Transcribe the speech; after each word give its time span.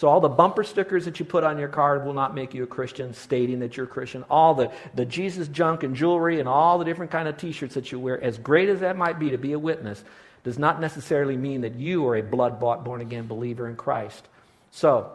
So 0.00 0.08
all 0.08 0.20
the 0.20 0.30
bumper 0.30 0.64
stickers 0.64 1.04
that 1.04 1.20
you 1.20 1.26
put 1.26 1.44
on 1.44 1.58
your 1.58 1.68
car 1.68 1.98
will 1.98 2.14
not 2.14 2.34
make 2.34 2.54
you 2.54 2.62
a 2.62 2.66
Christian, 2.66 3.12
stating 3.12 3.58
that 3.58 3.76
you're 3.76 3.84
a 3.84 3.86
Christian. 3.86 4.24
All 4.30 4.54
the, 4.54 4.72
the 4.94 5.04
Jesus 5.04 5.46
junk 5.46 5.82
and 5.82 5.94
jewelry 5.94 6.40
and 6.40 6.48
all 6.48 6.78
the 6.78 6.86
different 6.86 7.12
kind 7.12 7.28
of 7.28 7.36
t-shirts 7.36 7.74
that 7.74 7.92
you 7.92 8.00
wear, 8.00 8.18
as 8.18 8.38
great 8.38 8.70
as 8.70 8.80
that 8.80 8.96
might 8.96 9.18
be 9.18 9.28
to 9.28 9.36
be 9.36 9.52
a 9.52 9.58
witness, 9.58 10.02
does 10.42 10.58
not 10.58 10.80
necessarily 10.80 11.36
mean 11.36 11.60
that 11.60 11.74
you 11.74 12.08
are 12.08 12.16
a 12.16 12.22
blood-bought, 12.22 12.82
born-again 12.82 13.26
believer 13.26 13.68
in 13.68 13.76
Christ. 13.76 14.26
So 14.70 15.12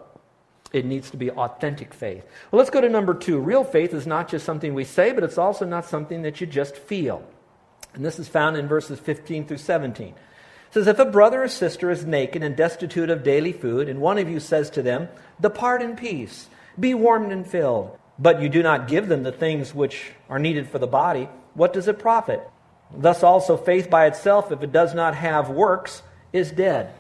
it 0.72 0.86
needs 0.86 1.10
to 1.10 1.18
be 1.18 1.32
authentic 1.32 1.92
faith. 1.92 2.24
Well, 2.52 2.60
let's 2.60 2.70
go 2.70 2.80
to 2.80 2.88
number 2.88 3.16
two. 3.16 3.40
Real 3.40 3.64
faith 3.64 3.92
is 3.92 4.06
not 4.06 4.30
just 4.30 4.46
something 4.46 4.76
we 4.76 4.84
say, 4.84 5.14
but 5.14 5.24
it's 5.24 5.40
also 5.40 5.66
not 5.66 5.86
something 5.86 6.22
that 6.22 6.42
you 6.42 6.46
just 6.46 6.78
feel. 6.78 7.28
And 7.96 8.06
this 8.06 8.20
is 8.20 8.28
found 8.28 8.56
in 8.56 8.68
verses 8.68 9.00
15 9.00 9.48
through 9.48 9.58
17 9.58 10.14
says, 10.76 10.88
If 10.88 11.00
a 11.00 11.06
brother 11.06 11.44
or 11.44 11.48
sister 11.48 11.90
is 11.90 12.06
naked 12.06 12.44
and 12.44 12.54
destitute 12.54 13.10
of 13.10 13.24
daily 13.24 13.54
food, 13.54 13.88
and 13.88 14.02
one 14.02 14.18
of 14.18 14.30
you 14.30 14.42
says 14.42 14.70
to 14.72 14.82
them, 14.82 15.08
Depart 15.40 15.82
in 15.82 15.96
peace, 15.96 16.50
be 16.78 16.94
warmed 16.94 17.32
and 17.32 17.48
filled, 17.48 17.98
but 18.20 18.42
you 18.42 18.50
do 18.50 18.62
not 18.62 18.90
give 18.90 19.08
them 19.08 19.24
the 19.24 19.32
things 19.32 19.74
which 19.74 20.12
are 20.30 20.38
needed 20.38 20.68
for 20.68 20.78
the 20.78 20.86
body, 20.86 21.30
what 21.54 21.72
does 21.72 21.88
it 21.88 21.98
profit? 21.98 22.46
Thus 22.94 23.24
also, 23.24 23.56
faith 23.56 23.90
by 23.90 24.06
itself, 24.08 24.52
if 24.52 24.62
it 24.64 24.74
does 24.74 24.94
not 24.94 25.16
have 25.16 25.50
works, 25.50 26.02
is 26.34 26.52
dead. 26.52 26.94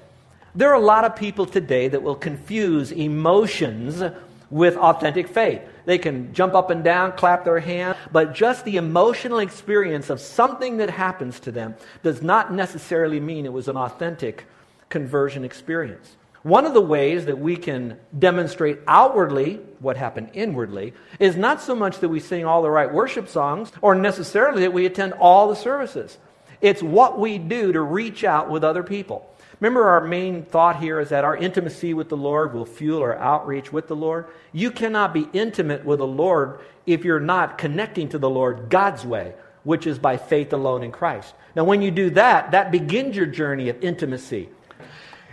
There 0.55 0.69
are 0.69 0.75
a 0.75 0.80
lot 0.80 1.03
of 1.03 1.17
people 1.17 1.45
today 1.45 1.89
that 1.89 2.02
will 2.02 2.16
confuse 2.16 2.94
emotions 2.94 4.02
with 4.50 4.78
authentic 4.78 5.28
faith. 5.28 5.61
They 5.86 5.97
can 5.97 6.33
jump 6.33 6.55
up 6.55 6.69
and 6.69 6.83
down, 6.83 7.14
clap 7.14 7.45
their 7.45 7.59
hands, 7.59 7.97
but 8.11 8.33
just 8.33 8.66
the 8.66 8.78
emotional 8.78 9.39
experience 9.39 10.09
of 10.09 10.19
something 10.19 10.78
that 10.78 10.89
happens 10.89 11.39
to 11.41 11.52
them 11.52 11.75
does 12.03 12.22
not 12.22 12.52
necessarily 12.53 13.19
mean 13.19 13.45
it 13.45 13.53
was 13.53 13.67
an 13.67 13.78
authentic 13.78 14.45
conversion 14.89 15.44
experience. 15.44 16.17
One 16.44 16.66
of 16.66 16.75
the 16.75 16.81
ways 16.81 17.25
that 17.25 17.39
we 17.39 17.56
can 17.56 17.97
demonstrate 18.17 18.80
outwardly 18.88 19.56
what 19.80 19.97
happened 19.97 20.30
inwardly 20.33 20.94
is 21.19 21.36
not 21.36 21.59
so 21.59 21.75
much 21.75 22.00
that 22.00 22.09
we 22.09 22.19
sing 22.19 22.45
all 22.45 22.61
the 22.61 22.69
right 22.69 22.91
worship 22.91 23.28
songs 23.28 23.72
or 23.81 23.95
necessarily 23.95 24.61
that 24.61 24.73
we 24.73 24.86
attend 24.86 25.13
all 25.13 25.50
the 25.50 25.56
services. 25.56 26.19
It's 26.61 26.83
what 26.83 27.19
we 27.19 27.39
do 27.39 27.72
to 27.73 27.81
reach 27.81 28.23
out 28.23 28.50
with 28.50 28.63
other 28.63 28.83
people. 28.83 29.28
Remember, 29.59 29.88
our 29.88 30.02
main 30.06 30.44
thought 30.44 30.80
here 30.80 31.00
is 31.00 31.09
that 31.09 31.23
our 31.23 31.36
intimacy 31.36 31.94
with 31.94 32.09
the 32.09 32.17
Lord 32.17 32.53
will 32.53 32.66
fuel 32.66 33.02
our 33.02 33.17
outreach 33.17 33.72
with 33.72 33.88
the 33.88 33.95
Lord. 33.95 34.28
You 34.52 34.70
cannot 34.70 35.14
be 35.14 35.30
intimate 35.31 35.86
with 35.86 36.00
the 36.00 36.08
Lord 36.08 36.59
if 36.86 37.06
you're 37.06 37.20
not 37.20 37.58
connecting 37.58 38.09
to 38.09 38.17
the 38.17 38.30
Lord 38.30 38.70
God's 38.70 39.06
way, 39.06 39.34
which 39.64 39.88
is 39.88 39.97
by 39.97 40.17
faith 40.17 40.52
alone 40.52 40.84
in 40.84 40.92
Christ. 40.92 41.34
Now, 41.56 41.64
when 41.64 41.81
you 41.81 41.89
do 41.89 42.09
that, 42.12 42.52
that 42.52 42.72
begins 42.72 43.16
your 43.16 43.25
journey 43.25 43.70
of 43.70 43.81
intimacy. 43.81 44.50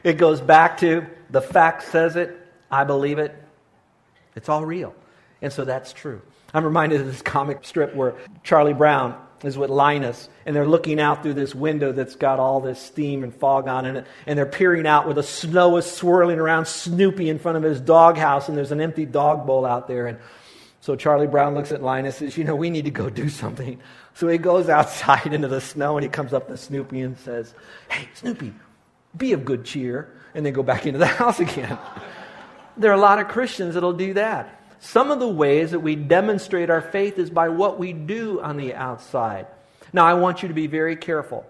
It 0.05 0.15
goes 0.15 0.41
back 0.41 0.79
to 0.79 1.07
the 1.31 1.43
fact 1.43 1.83
says 1.85 2.17
it, 2.17 2.37
I 2.71 2.85
believe 2.85 3.19
it. 3.19 3.35
It's 4.37 4.49
all 4.49 4.65
real. 4.65 4.95
And 5.41 5.53
so 5.53 5.65
that's 5.65 5.93
true. 5.93 6.23
I'm 6.55 6.65
reminded 6.65 7.01
of 7.01 7.07
this 7.07 7.23
comic 7.23 7.65
strip 7.65 7.95
where 7.95 8.15
Charlie 8.45 8.75
Brown 8.75 9.21
is 9.45 9.59
with 9.59 9.71
Linus, 9.71 10.29
and 10.47 10.55
they're 10.55 10.67
looking 10.67 11.01
out 11.01 11.23
through 11.23 11.35
this 11.35 11.55
window 11.55 11.93
that's 11.93 12.17
got 12.17 12.39
all 12.39 12.61
this 12.61 12.81
steam 12.81 13.25
and 13.25 13.35
fog 13.35 13.69
on 13.69 13.85
it, 13.87 14.07
and 14.27 14.39
they're 14.39 14.47
peering 14.47 14.87
out 14.87 15.07
where 15.07 15.15
the 15.15 15.23
snow 15.23 15.77
is 15.77 15.91
swirling 15.91 16.39
around 16.39 16.67
Snoopy 16.67 17.29
in 17.29 17.39
front 17.39 17.57
of 17.57 17.63
his 17.63 17.81
doghouse, 17.81 18.49
and 18.49 18.57
there's 18.57 18.73
an 18.73 18.81
empty 18.81 19.05
dog 19.05 19.47
bowl 19.47 19.67
out 19.67 19.89
there. 19.89 20.07
And 20.07 20.19
so 20.81 20.97
Charlie 20.97 21.27
Brown 21.27 21.55
looks 21.55 21.73
at 21.73 21.83
Linus 21.83 22.21
and 22.21 22.31
says, 22.31 22.39
You 22.39 22.45
know, 22.45 22.57
we 22.57 22.71
need 22.71 22.85
to 22.85 22.91
go 22.91 23.11
do 23.11 23.29
something. 23.29 23.81
So 24.15 24.29
he 24.29 24.39
goes 24.39 24.69
outside 24.69 25.33
into 25.33 25.49
the 25.49 25.61
snow, 25.61 25.97
and 25.97 26.05
he 26.05 26.11
comes 26.11 26.33
up 26.33 26.49
to 26.49 26.57
Snoopy 26.57 27.01
and 27.01 27.19
says, 27.19 27.55
Hey, 27.89 28.09
Snoopy, 28.15 28.53
be 29.17 29.33
of 29.33 29.45
good 29.45 29.65
cheer. 29.65 30.13
And 30.35 30.47
then 30.47 30.55
go 30.55 30.63
back 30.63 30.87
into 30.87 30.99
the 30.99 31.07
house 31.21 31.41
again. 31.41 31.79
there 32.77 32.91
are 32.91 32.95
a 32.95 33.01
lot 33.01 33.19
of 33.19 33.29
Christians 33.29 33.75
that'll 33.75 33.93
do 33.93 34.15
that. 34.15 34.62
Some 34.85 35.13
of 35.13 35.21
the 35.21 35.29
ways 35.29 35.71
that 35.71 35.79
we 35.81 35.95
demonstrate 35.95 36.69
our 36.69 36.83
faith 36.83 37.17
is 37.17 37.31
by 37.31 37.51
what 37.51 37.79
we 37.79 37.93
do 37.93 38.41
on 38.41 38.57
the 38.57 38.75
outside. 38.75 39.47
Now, 39.93 40.05
I 40.05 40.15
want 40.15 40.43
you 40.43 40.49
to 40.49 40.55
be 40.55 40.67
very 40.67 40.97
careful. 40.97 41.47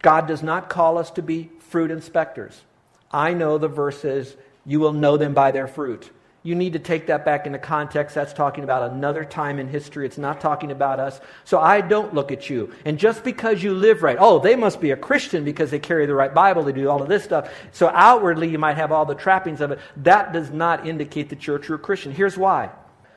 God 0.00 0.28
does 0.28 0.44
not 0.44 0.68
call 0.68 0.96
us 0.96 1.10
to 1.12 1.22
be 1.22 1.50
fruit 1.58 1.90
inspectors. 1.90 2.62
I 3.10 3.34
know 3.34 3.58
the 3.58 3.66
verse 3.66 4.00
says, 4.00 4.36
You 4.64 4.78
will 4.78 4.92
know 4.92 5.16
them 5.16 5.34
by 5.34 5.50
their 5.50 5.66
fruit. 5.66 6.08
You 6.44 6.54
need 6.54 6.72
to 6.74 6.78
take 6.78 7.08
that 7.08 7.24
back 7.24 7.46
into 7.46 7.58
context. 7.58 8.14
That's 8.14 8.32
talking 8.32 8.62
about 8.62 8.92
another 8.92 9.24
time 9.24 9.58
in 9.58 9.68
history. 9.68 10.06
It's 10.06 10.18
not 10.18 10.40
talking 10.40 10.70
about 10.70 11.00
us. 11.00 11.20
So 11.44 11.58
I 11.58 11.80
don't 11.80 12.14
look 12.14 12.30
at 12.30 12.48
you. 12.48 12.72
And 12.84 12.98
just 12.98 13.24
because 13.24 13.62
you 13.62 13.74
live 13.74 14.02
right, 14.02 14.16
oh, 14.20 14.38
they 14.38 14.54
must 14.54 14.80
be 14.80 14.92
a 14.92 14.96
Christian 14.96 15.44
because 15.44 15.70
they 15.70 15.80
carry 15.80 16.06
the 16.06 16.14
right 16.14 16.32
Bible, 16.32 16.62
they 16.62 16.72
do 16.72 16.88
all 16.88 17.02
of 17.02 17.08
this 17.08 17.24
stuff. 17.24 17.52
So 17.72 17.88
outwardly, 17.88 18.48
you 18.48 18.58
might 18.58 18.76
have 18.76 18.92
all 18.92 19.04
the 19.04 19.16
trappings 19.16 19.60
of 19.60 19.72
it. 19.72 19.80
That 19.96 20.32
does 20.32 20.50
not 20.50 20.86
indicate 20.86 21.28
that 21.30 21.46
you're 21.46 21.56
a 21.56 21.60
true 21.60 21.78
Christian. 21.78 22.12
Here's 22.12 22.38
why. 22.38 22.70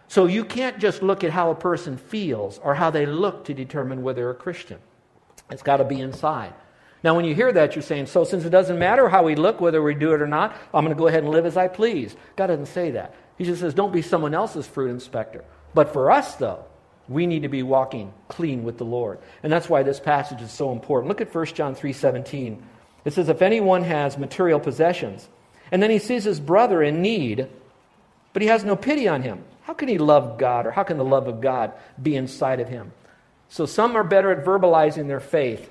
So 0.08 0.26
you 0.26 0.44
can't 0.44 0.80
just 0.80 1.04
look 1.04 1.24
at 1.24 1.31
how 1.31 1.52
a 1.52 1.56
person 1.56 1.98
feels 1.98 2.58
or 2.58 2.76
how 2.76 2.90
they 2.90 3.06
look 3.06 3.46
to 3.46 3.54
determine 3.54 4.02
whether 4.02 4.22
they're 4.24 4.31
a 4.31 4.36
Christian. 4.36 4.80
It's 5.52 5.64
got 5.64 5.78
to 5.78 5.86
be 5.86 6.02
inside. 6.02 6.54
Now, 7.03 7.16
when 7.16 7.25
you 7.25 7.34
hear 7.34 7.51
that, 7.51 7.75
you're 7.75 7.81
saying, 7.81 8.06
so 8.07 8.23
since 8.23 8.45
it 8.45 8.51
doesn't 8.51 8.78
matter 8.78 9.09
how 9.09 9.23
we 9.23 9.35
look, 9.35 9.59
whether 9.59 9.81
we 9.81 9.95
do 9.95 10.13
it 10.13 10.22
or 10.22 10.28
not, 10.28 10.56
I'm 10.73 10.85
going 10.85 10.95
to 10.95 11.00
go 11.00 11.07
ahead 11.07 11.23
and 11.23 11.31
live 11.31 11.45
as 11.47 11.57
I 11.57 11.67
please. 11.67 12.16
God 12.35 12.47
doesn't 12.47 12.67
say 12.67 12.91
that. 12.91 13.16
He 13.38 13.45
just 13.45 13.62
says, 13.62 13.73
don't 13.73 13.91
be 13.91 14.03
someone 14.03 14.35
else's 14.35 14.67
fruit 14.67 14.91
inspector. 14.91 15.44
But 15.73 15.94
for 15.94 16.12
us, 16.12 16.35
though, 16.35 16.63
we 17.07 17.25
need 17.25 17.41
to 17.41 17.50
be 17.50 17.63
walking 17.63 18.13
clean 18.28 18.63
with 18.63 18.78
the 18.78 18.85
Lord. 18.85 19.17
And 19.41 19.51
that's 19.51 19.67
why 19.67 19.81
this 19.81 20.00
passage 20.00 20.41
is 20.41 20.51
so 20.51 20.72
important. 20.72 21.09
Look 21.09 21.22
at 21.22 21.34
1 21.34 21.45
John 21.47 21.75
3.17. 21.75 22.62
It 23.03 23.13
says, 23.13 23.29
if 23.29 23.41
anyone 23.41 23.83
has 23.83 24.18
material 24.19 24.59
possessions, 24.59 25.28
and 25.72 25.81
then 25.81 25.89
he 25.89 25.97
sees 25.97 26.23
his 26.23 26.39
brother 26.39 26.83
in 26.83 27.01
need, 27.01 27.47
but 28.33 28.44
he 28.44 28.47
has 28.50 28.63
no 28.63 28.75
pity 28.75 29.07
on 29.07 29.23
him, 29.23 29.44
how 29.63 29.73
can 29.73 29.88
he 29.88 29.97
love 29.97 30.38
God, 30.38 30.68
or 30.68 30.72
how 30.72 30.83
can 30.83 30.97
the 30.97 31.03
love 31.03 31.28
of 31.28 31.41
God 31.41 31.73
be 32.00 32.16
inside 32.16 32.59
of 32.59 32.69
him? 32.69 32.91
So 33.50 33.66
some 33.66 33.95
are 33.95 34.03
better 34.03 34.31
at 34.31 34.45
verbalizing 34.45 35.07
their 35.07 35.19
faith 35.19 35.68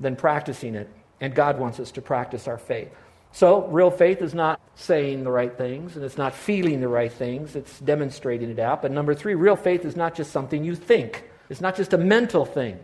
than 0.00 0.16
practicing 0.16 0.74
it. 0.74 0.88
And 1.20 1.34
God 1.34 1.58
wants 1.58 1.78
us 1.78 1.92
to 1.92 2.02
practice 2.02 2.48
our 2.48 2.58
faith. 2.58 2.90
So, 3.32 3.66
real 3.68 3.90
faith 3.90 4.22
is 4.22 4.34
not 4.34 4.60
saying 4.74 5.22
the 5.22 5.30
right 5.30 5.56
things 5.56 5.94
and 5.94 6.04
it's 6.04 6.18
not 6.18 6.34
feeling 6.34 6.80
the 6.80 6.88
right 6.88 7.12
things, 7.12 7.54
it's 7.54 7.78
demonstrating 7.78 8.50
it 8.50 8.58
out. 8.58 8.82
But 8.82 8.90
number 8.90 9.14
three, 9.14 9.34
real 9.34 9.56
faith 9.56 9.84
is 9.84 9.94
not 9.94 10.16
just 10.16 10.32
something 10.32 10.64
you 10.64 10.74
think, 10.74 11.24
it's 11.48 11.60
not 11.60 11.76
just 11.76 11.92
a 11.92 11.98
mental 11.98 12.44
thing. 12.44 12.80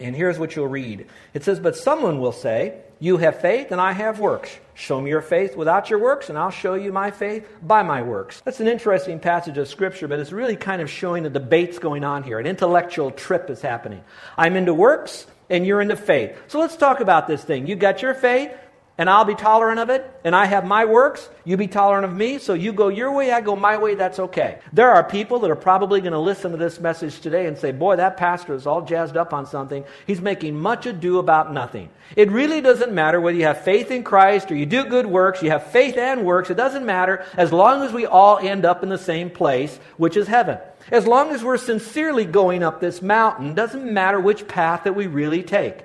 And 0.00 0.16
here's 0.16 0.40
what 0.40 0.56
you'll 0.56 0.66
read 0.66 1.06
it 1.34 1.44
says, 1.44 1.60
But 1.60 1.76
someone 1.76 2.18
will 2.18 2.32
say, 2.32 2.80
You 2.98 3.18
have 3.18 3.40
faith 3.40 3.70
and 3.70 3.80
I 3.80 3.92
have 3.92 4.18
works. 4.18 4.50
Show 4.74 5.00
me 5.00 5.10
your 5.10 5.22
faith 5.22 5.56
without 5.56 5.88
your 5.88 6.00
works, 6.00 6.28
and 6.28 6.36
I'll 6.36 6.50
show 6.50 6.74
you 6.74 6.92
my 6.92 7.12
faith 7.12 7.46
by 7.62 7.84
my 7.84 8.02
works. 8.02 8.40
That's 8.44 8.58
an 8.58 8.66
interesting 8.66 9.20
passage 9.20 9.56
of 9.56 9.68
Scripture, 9.68 10.08
but 10.08 10.18
it's 10.18 10.32
really 10.32 10.56
kind 10.56 10.82
of 10.82 10.90
showing 10.90 11.22
the 11.22 11.30
debates 11.30 11.78
going 11.78 12.02
on 12.02 12.24
here. 12.24 12.40
An 12.40 12.46
intellectual 12.46 13.12
trip 13.12 13.50
is 13.50 13.62
happening. 13.62 14.02
I'm 14.36 14.56
into 14.56 14.74
works, 14.74 15.28
and 15.50 15.66
you're 15.66 15.80
into 15.80 15.96
faith. 15.96 16.36
So 16.48 16.58
let's 16.58 16.76
talk 16.76 17.00
about 17.00 17.26
this 17.26 17.42
thing. 17.42 17.66
You 17.66 17.76
got 17.76 18.02
your 18.02 18.14
faith, 18.14 18.50
and 18.96 19.10
I'll 19.10 19.24
be 19.24 19.34
tolerant 19.34 19.80
of 19.80 19.90
it, 19.90 20.08
and 20.22 20.36
I 20.36 20.46
have 20.46 20.64
my 20.64 20.84
works, 20.84 21.28
you 21.44 21.56
be 21.56 21.66
tolerant 21.66 22.04
of 22.04 22.14
me, 22.14 22.38
so 22.38 22.54
you 22.54 22.72
go 22.72 22.86
your 22.86 23.10
way, 23.10 23.32
I 23.32 23.40
go 23.40 23.56
my 23.56 23.76
way, 23.76 23.96
that's 23.96 24.20
okay. 24.20 24.60
There 24.72 24.90
are 24.92 25.02
people 25.02 25.40
that 25.40 25.50
are 25.50 25.56
probably 25.56 26.00
going 26.00 26.12
to 26.12 26.20
listen 26.20 26.52
to 26.52 26.56
this 26.56 26.78
message 26.78 27.20
today 27.20 27.46
and 27.46 27.58
say, 27.58 27.72
Boy, 27.72 27.96
that 27.96 28.16
pastor 28.16 28.54
is 28.54 28.68
all 28.68 28.82
jazzed 28.82 29.16
up 29.16 29.32
on 29.32 29.46
something. 29.46 29.84
He's 30.06 30.20
making 30.20 30.56
much 30.56 30.86
ado 30.86 31.18
about 31.18 31.52
nothing. 31.52 31.88
It 32.14 32.30
really 32.30 32.60
doesn't 32.60 32.92
matter 32.92 33.20
whether 33.20 33.36
you 33.36 33.44
have 33.44 33.64
faith 33.64 33.90
in 33.90 34.04
Christ 34.04 34.52
or 34.52 34.54
you 34.54 34.66
do 34.66 34.84
good 34.84 35.06
works, 35.06 35.42
you 35.42 35.50
have 35.50 35.72
faith 35.72 35.96
and 35.96 36.24
works, 36.24 36.50
it 36.50 36.56
doesn't 36.56 36.86
matter 36.86 37.26
as 37.36 37.52
long 37.52 37.82
as 37.82 37.92
we 37.92 38.06
all 38.06 38.38
end 38.38 38.64
up 38.64 38.84
in 38.84 38.90
the 38.90 38.98
same 38.98 39.28
place, 39.28 39.76
which 39.96 40.16
is 40.16 40.28
heaven. 40.28 40.58
As 40.92 41.04
long 41.04 41.32
as 41.32 41.42
we're 41.42 41.56
sincerely 41.56 42.26
going 42.26 42.62
up 42.62 42.80
this 42.80 43.02
mountain, 43.02 43.54
doesn't 43.54 43.92
matter 43.92 44.20
which 44.20 44.46
path 44.46 44.84
that 44.84 44.94
we 44.94 45.08
really 45.08 45.42
take. 45.42 45.78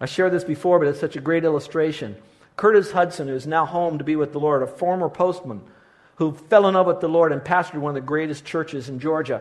I 0.00 0.06
shared 0.06 0.32
this 0.32 0.44
before, 0.44 0.78
but 0.78 0.88
it's 0.88 1.00
such 1.00 1.16
a 1.16 1.20
great 1.20 1.44
illustration. 1.44 2.16
Curtis 2.60 2.92
Hutson, 2.92 3.26
who 3.26 3.34
is 3.34 3.46
now 3.46 3.64
home 3.64 3.96
to 3.96 4.04
be 4.04 4.16
with 4.16 4.32
the 4.32 4.38
Lord, 4.38 4.62
a 4.62 4.66
former 4.66 5.08
postman 5.08 5.62
who 6.16 6.32
fell 6.32 6.68
in 6.68 6.74
love 6.74 6.86
with 6.86 7.00
the 7.00 7.08
Lord 7.08 7.32
and 7.32 7.40
pastored 7.40 7.80
one 7.80 7.88
of 7.88 7.94
the 7.94 8.06
greatest 8.06 8.44
churches 8.44 8.90
in 8.90 9.00
Georgia. 9.00 9.40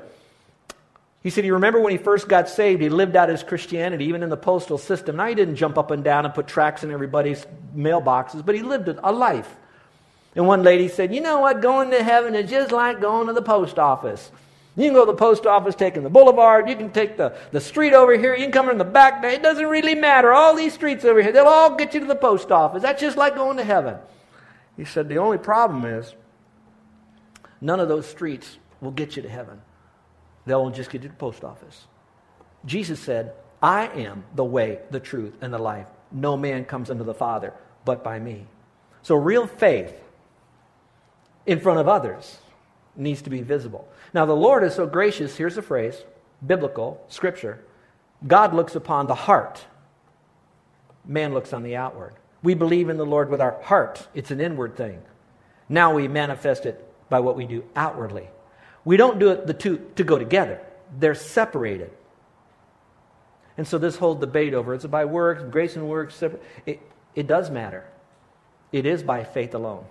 He 1.21 1.30
said 1.30 1.44
he 1.44 1.51
remembered 1.51 1.83
when 1.83 1.92
he 1.92 1.98
first 1.98 2.30
got 2.30 2.48
saved, 2.48 2.81
he 2.81 2.88
lived 2.88 3.18
out 3.18 3.27
his 3.27 3.44
Christianity, 3.44 4.06
even 4.06 4.24
in 4.24 4.30
the 4.30 4.38
postal 4.38 4.77
system. 4.77 5.18
Now, 5.18 5.25
he 5.25 5.36
didn't 5.36 5.57
jump 5.57 5.77
up 5.77 5.92
and 5.92 6.01
down 6.01 6.24
and 6.24 6.33
put 6.33 6.48
tracts 6.48 6.86
in 6.86 6.92
everybody's 6.92 7.45
mailboxes, 7.75 8.45
but 8.45 8.56
he 8.56 8.62
lived 8.62 8.88
a 8.88 9.12
life. 9.12 9.54
And 10.33 10.48
one 10.48 10.63
lady 10.63 10.88
said, 10.88 11.13
You 11.13 11.19
know 11.19 11.42
what? 11.42 11.62
Going 11.62 11.92
to 11.92 12.01
heaven 12.01 12.36
is 12.36 12.50
just 12.50 12.71
like 12.71 13.01
going 13.01 13.27
to 13.27 13.33
the 13.33 13.42
post 13.42 13.77
office. 13.77 14.31
You 14.79 14.85
can 14.85 14.93
go 14.93 15.05
to 15.05 15.11
the 15.11 15.17
post 15.17 15.45
office 15.45 15.75
taking 15.75 16.03
the 16.03 16.09
boulevard. 16.09 16.69
You 16.69 16.75
can 16.77 16.89
take 16.89 17.17
the, 17.17 17.37
the 17.51 17.59
street 17.59 17.93
over 17.93 18.17
here. 18.17 18.33
You 18.33 18.45
can 18.45 18.53
come 18.53 18.69
in 18.69 18.77
the 18.77 18.85
back. 18.85 19.21
It 19.25 19.43
doesn't 19.43 19.67
really 19.67 19.93
matter. 19.93 20.31
All 20.31 20.55
these 20.55 20.73
streets 20.73 21.03
over 21.03 21.21
here, 21.21 21.33
they'll 21.33 21.47
all 21.47 21.75
get 21.75 21.93
you 21.93 21.99
to 21.99 22.05
the 22.05 22.15
post 22.15 22.49
office. 22.49 22.81
That's 22.81 23.01
just 23.01 23.17
like 23.17 23.35
going 23.35 23.57
to 23.57 23.63
heaven. 23.65 23.97
He 24.77 24.85
said, 24.85 25.09
The 25.09 25.17
only 25.17 25.37
problem 25.37 25.83
is 25.83 26.15
none 27.59 27.81
of 27.81 27.89
those 27.89 28.05
streets 28.05 28.57
will 28.79 28.91
get 28.91 29.17
you 29.17 29.21
to 29.21 29.29
heaven. 29.29 29.61
They'll 30.45 30.69
just 30.69 30.89
get 30.89 31.03
you 31.03 31.09
to 31.09 31.13
the 31.13 31.19
post 31.19 31.43
office. 31.43 31.85
Jesus 32.65 33.01
said, 33.01 33.33
I 33.61 33.87
am 33.87 34.23
the 34.33 34.45
way, 34.45 34.79
the 34.91 35.01
truth, 35.01 35.33
and 35.41 35.53
the 35.53 35.59
life. 35.59 35.87
No 36.09 36.37
man 36.37 36.63
comes 36.63 36.89
unto 36.89 37.03
the 37.03 37.13
Father 37.13 37.53
but 37.83 38.01
by 38.01 38.17
me. 38.17 38.45
So, 39.01 39.15
real 39.15 39.45
faith 39.45 39.93
in 41.45 41.59
front 41.59 41.79
of 41.81 41.89
others 41.89 42.37
needs 42.99 43.21
to 43.23 43.29
be 43.29 43.41
visible. 43.41 43.87
Now, 44.13 44.25
the 44.25 44.35
Lord 44.35 44.63
is 44.63 44.75
so 44.75 44.85
gracious. 44.85 45.37
Here's 45.37 45.57
a 45.57 45.61
phrase 45.61 46.03
biblical, 46.45 47.03
scripture. 47.07 47.63
God 48.27 48.53
looks 48.53 48.75
upon 48.75 49.07
the 49.07 49.15
heart, 49.15 49.65
man 51.05 51.33
looks 51.33 51.53
on 51.53 51.63
the 51.63 51.75
outward. 51.75 52.13
We 52.41 52.53
believe 52.53 52.89
in 52.89 52.97
the 52.97 53.05
Lord 53.05 53.29
with 53.29 53.41
our 53.41 53.61
heart, 53.63 54.07
it's 54.13 54.31
an 54.31 54.41
inward 54.41 54.75
thing. 54.75 55.01
Now 55.67 55.93
we 55.93 56.07
manifest 56.07 56.65
it 56.65 56.85
by 57.09 57.19
what 57.19 57.35
we 57.35 57.45
do 57.45 57.63
outwardly. 57.75 58.29
We 58.85 58.97
don't 58.97 59.19
do 59.19 59.29
it 59.29 59.45
the 59.45 59.53
two 59.53 59.89
to 59.95 60.03
go 60.03 60.17
together, 60.17 60.61
they're 60.97 61.15
separated. 61.15 61.91
And 63.57 63.67
so, 63.67 63.77
this 63.77 63.97
whole 63.97 64.15
debate 64.15 64.53
over 64.53 64.73
it's 64.73 64.85
by 64.85 65.03
works, 65.03 65.43
grace 65.51 65.75
and 65.75 65.89
works, 65.89 66.23
it, 66.65 66.81
it 67.13 67.27
does 67.27 67.49
matter. 67.49 67.85
It 68.71 68.85
is 68.85 69.03
by 69.03 69.23
faith 69.23 69.53
alone. 69.53 69.85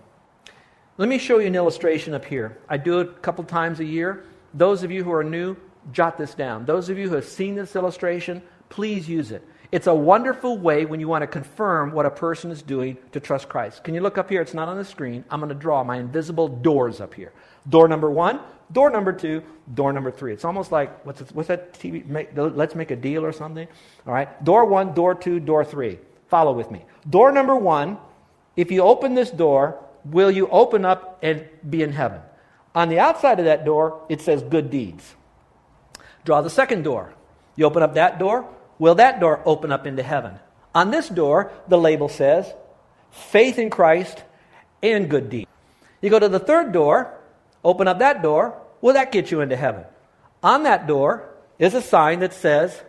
Let 0.99 1.09
me 1.09 1.19
show 1.19 1.39
you 1.39 1.47
an 1.47 1.55
illustration 1.55 2.12
up 2.12 2.25
here. 2.25 2.59
I 2.69 2.77
do 2.77 2.99
it 2.99 3.09
a 3.09 3.12
couple 3.21 3.45
times 3.45 3.79
a 3.79 3.85
year. 3.85 4.25
Those 4.53 4.83
of 4.83 4.91
you 4.91 5.05
who 5.05 5.12
are 5.12 5.23
new, 5.23 5.56
jot 5.93 6.19
this 6.19 6.35
down. 6.35 6.65
Those 6.65 6.89
of 6.89 6.99
you 6.99 7.09
who 7.09 7.15
have 7.15 7.25
seen 7.25 7.55
this 7.55 7.77
illustration, 7.77 8.43
please 8.69 9.09
use 9.09 9.31
it. 9.31 9.47
It's 9.71 9.87
a 9.87 9.95
wonderful 9.95 10.59
way 10.59 10.87
when 10.87 10.99
you 10.99 11.06
want 11.06 11.23
to 11.23 11.29
confirm 11.29 11.93
what 11.93 12.05
a 12.05 12.11
person 12.11 12.50
is 12.50 12.62
doing 12.62 12.97
to 13.12 13.21
trust 13.21 13.49
Christ. 13.49 13.85
Can 13.85 13.95
you 13.95 14.00
look 14.00 14.19
up 14.19 14.29
here? 14.29 14.43
It's 14.43 14.55
not 14.55 14.67
on 14.67 14.77
the 14.77 14.85
screen. 14.85 15.25
I'm 15.31 15.39
going 15.39 15.50
to 15.50 15.55
draw 15.55 15.85
my 15.85 15.99
invisible 15.99 16.49
doors 16.49 17.01
up 17.01 17.15
here. 17.15 17.33
Door 17.69 17.87
number 17.87 18.11
one, 18.11 18.41
door 18.73 18.91
number 18.91 19.12
two, 19.12 19.44
door 19.75 19.93
number 19.93 20.11
three. 20.11 20.33
It's 20.33 20.44
almost 20.44 20.73
like, 20.73 21.06
what's, 21.06 21.21
what's 21.33 21.47
that 21.47 21.75
TV? 21.75 22.05
Make, 22.06 22.31
let's 22.35 22.75
make 22.75 22.91
a 22.91 22.97
deal 22.97 23.25
or 23.25 23.31
something. 23.31 23.69
All 24.05 24.12
right. 24.12 24.43
Door 24.43 24.65
one, 24.65 24.94
door 24.94 25.15
two, 25.15 25.39
door 25.39 25.65
three. 25.65 26.01
Follow 26.27 26.53
with 26.53 26.73
me. 26.73 26.85
Door 27.09 27.31
number 27.31 27.55
one, 27.55 27.99
if 28.56 28.73
you 28.73 28.83
open 28.83 29.15
this 29.15 29.31
door, 29.31 29.79
will 30.10 30.31
you 30.31 30.49
open 30.49 30.84
up 30.84 31.19
and 31.22 31.46
be 31.69 31.82
in 31.82 31.93
heaven? 31.93 32.20
On 32.75 32.88
the 32.88 32.99
outside 32.99 33.38
of 33.38 33.46
that 33.46 33.64
door, 33.64 34.05
it 34.08 34.20
says 34.20 34.43
good 34.43 34.70
deeds. 34.70 35.14
Draw 36.25 36.43
the 36.43 36.50
second 36.50 36.82
door. 36.82 37.14
You 37.56 37.64
open 37.64 37.82
up 37.82 37.94
that 37.94 38.19
door, 38.19 38.49
will 38.78 38.96
that 38.96 39.19
door 39.20 39.40
open 39.44 39.72
up 39.72 39.87
into 39.87 40.02
heaven? 40.02 40.38
On 40.75 40.90
this 40.90 41.08
door, 41.08 41.50
the 41.66 41.78
label 41.78 42.08
says 42.08 42.52
faith 43.10 43.58
in 43.58 43.70
Christ 43.70 44.22
and 44.82 45.10
good 45.10 45.31
deeds. 45.31 45.50
You 46.00 46.10
go 46.10 46.19
to 46.19 46.28
the 46.28 46.38
third 46.38 46.72
door, 46.72 47.12
open 47.64 47.88
up 47.88 47.99
that 47.99 48.22
door, 48.22 48.60
will 48.81 48.94
that 48.94 49.10
get 49.10 49.31
you 49.31 49.40
into 49.40 49.56
heaven? 49.56 49.84
On 50.43 50.62
that 50.64 50.87
door 50.87 51.28
is 51.58 51.75
a 51.75 51.82
sign 51.82 52.20
that 52.20 52.34
says 52.34 52.81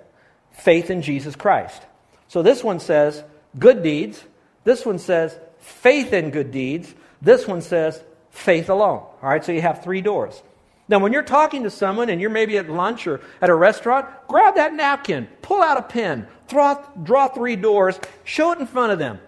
faith 0.51 0.91
in 0.91 1.01
Jesus 1.01 1.35
Christ. 1.35 1.81
So 2.27 2.43
this 2.43 2.63
one 2.63 2.79
says 2.79 3.23
good 3.57 3.81
deeds, 3.81 4.23
this 4.63 4.85
one 4.85 4.99
says 4.99 5.37
faith 5.59 6.13
in 6.13 6.29
good 6.29 6.51
deeds, 6.51 6.93
this 7.21 7.47
one 7.47 7.61
says 7.61 8.03
faith 8.29 8.69
alone. 8.69 9.03
All 9.21 9.29
right, 9.29 9.43
so 9.43 9.51
you 9.51 9.61
have 9.61 9.83
three 9.83 10.01
doors. 10.01 10.41
Now, 10.87 10.97
when 10.97 11.13
you're 11.13 11.21
talking 11.21 11.63
to 11.63 11.69
someone 11.69 12.09
and 12.09 12.19
you're 12.19 12.31
maybe 12.31 12.57
at 12.57 12.69
lunch 12.69 13.05
or 13.05 13.21
at 13.41 13.49
a 13.49 13.55
restaurant, 13.55 14.07
grab 14.27 14.55
that 14.55 14.73
napkin, 14.73 15.27
pull 15.43 15.61
out 15.61 15.77
a 15.77 15.83
pen, 15.83 16.27
draw, 16.47 16.83
draw 17.03 17.27
three 17.27 17.55
doors, 17.55 17.99
show 18.23 18.51
it 18.51 18.59
in 18.59 18.65
front 18.65 18.91
of 18.91 18.97
them. 18.97 19.19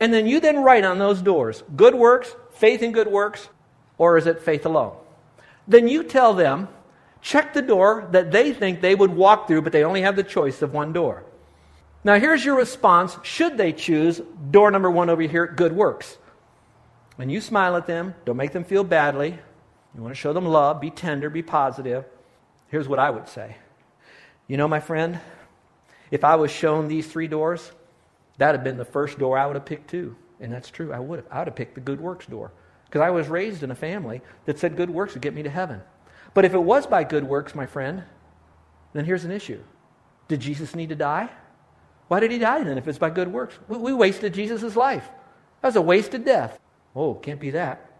And 0.00 0.14
then 0.14 0.26
you 0.26 0.40
then 0.40 0.62
write 0.62 0.84
on 0.84 0.98
those 0.98 1.20
doors 1.20 1.62
good 1.76 1.94
works, 1.94 2.34
faith 2.52 2.82
in 2.82 2.92
good 2.92 3.08
works, 3.08 3.50
or 3.98 4.16
is 4.16 4.26
it 4.26 4.40
faith 4.40 4.64
alone? 4.64 4.96
Then 5.68 5.88
you 5.88 6.04
tell 6.04 6.32
them, 6.32 6.68
check 7.20 7.52
the 7.52 7.60
door 7.60 8.08
that 8.12 8.32
they 8.32 8.54
think 8.54 8.80
they 8.80 8.94
would 8.94 9.14
walk 9.14 9.46
through, 9.46 9.60
but 9.60 9.72
they 9.72 9.84
only 9.84 10.00
have 10.00 10.16
the 10.16 10.22
choice 10.22 10.62
of 10.62 10.72
one 10.72 10.94
door. 10.94 11.24
Now, 12.02 12.18
here's 12.18 12.42
your 12.42 12.56
response 12.56 13.18
should 13.22 13.58
they 13.58 13.74
choose 13.74 14.22
door 14.50 14.70
number 14.70 14.90
one 14.90 15.10
over 15.10 15.20
here, 15.20 15.46
good 15.46 15.74
works. 15.74 16.16
When 17.20 17.28
you 17.28 17.42
smile 17.42 17.76
at 17.76 17.86
them, 17.86 18.14
don't 18.24 18.38
make 18.38 18.52
them 18.52 18.64
feel 18.64 18.82
badly. 18.82 19.38
You 19.94 20.02
want 20.02 20.14
to 20.14 20.18
show 20.18 20.32
them 20.32 20.46
love, 20.46 20.80
be 20.80 20.88
tender, 20.88 21.28
be 21.28 21.42
positive. 21.42 22.06
Here's 22.68 22.88
what 22.88 22.98
I 22.98 23.10
would 23.10 23.28
say 23.28 23.56
You 24.48 24.56
know, 24.56 24.66
my 24.66 24.80
friend, 24.80 25.20
if 26.10 26.24
I 26.24 26.36
was 26.36 26.50
shown 26.50 26.88
these 26.88 27.06
three 27.06 27.28
doors, 27.28 27.72
that 28.38 28.46
would 28.46 28.54
have 28.54 28.64
been 28.64 28.78
the 28.78 28.86
first 28.86 29.18
door 29.18 29.36
I 29.36 29.44
would 29.44 29.56
have 29.56 29.66
picked 29.66 29.90
too. 29.90 30.16
And 30.40 30.50
that's 30.50 30.70
true, 30.70 30.94
I 30.94 30.98
would 30.98 31.18
have. 31.18 31.26
I 31.30 31.38
would 31.40 31.48
have 31.48 31.56
picked 31.56 31.74
the 31.74 31.82
good 31.82 32.00
works 32.00 32.24
door. 32.24 32.52
Because 32.86 33.02
I 33.02 33.10
was 33.10 33.28
raised 33.28 33.62
in 33.62 33.70
a 33.70 33.74
family 33.74 34.22
that 34.46 34.58
said 34.58 34.74
good 34.74 34.88
works 34.88 35.12
would 35.12 35.22
get 35.22 35.34
me 35.34 35.42
to 35.42 35.50
heaven. 35.50 35.82
But 36.32 36.46
if 36.46 36.54
it 36.54 36.62
was 36.62 36.86
by 36.86 37.04
good 37.04 37.24
works, 37.24 37.54
my 37.54 37.66
friend, 37.66 38.02
then 38.94 39.04
here's 39.04 39.26
an 39.26 39.30
issue. 39.30 39.62
Did 40.28 40.40
Jesus 40.40 40.74
need 40.74 40.88
to 40.88 40.96
die? 40.96 41.28
Why 42.08 42.18
did 42.18 42.30
he 42.30 42.38
die 42.38 42.64
then 42.64 42.78
if 42.78 42.88
it's 42.88 42.96
by 42.96 43.10
good 43.10 43.28
works? 43.28 43.58
We 43.68 43.92
wasted 43.92 44.32
Jesus' 44.32 44.74
life. 44.74 45.06
That 45.60 45.68
was 45.68 45.76
a 45.76 45.82
wasted 45.82 46.24
death. 46.24 46.58
Oh, 46.94 47.14
can't 47.14 47.40
be 47.40 47.50
that. 47.50 47.90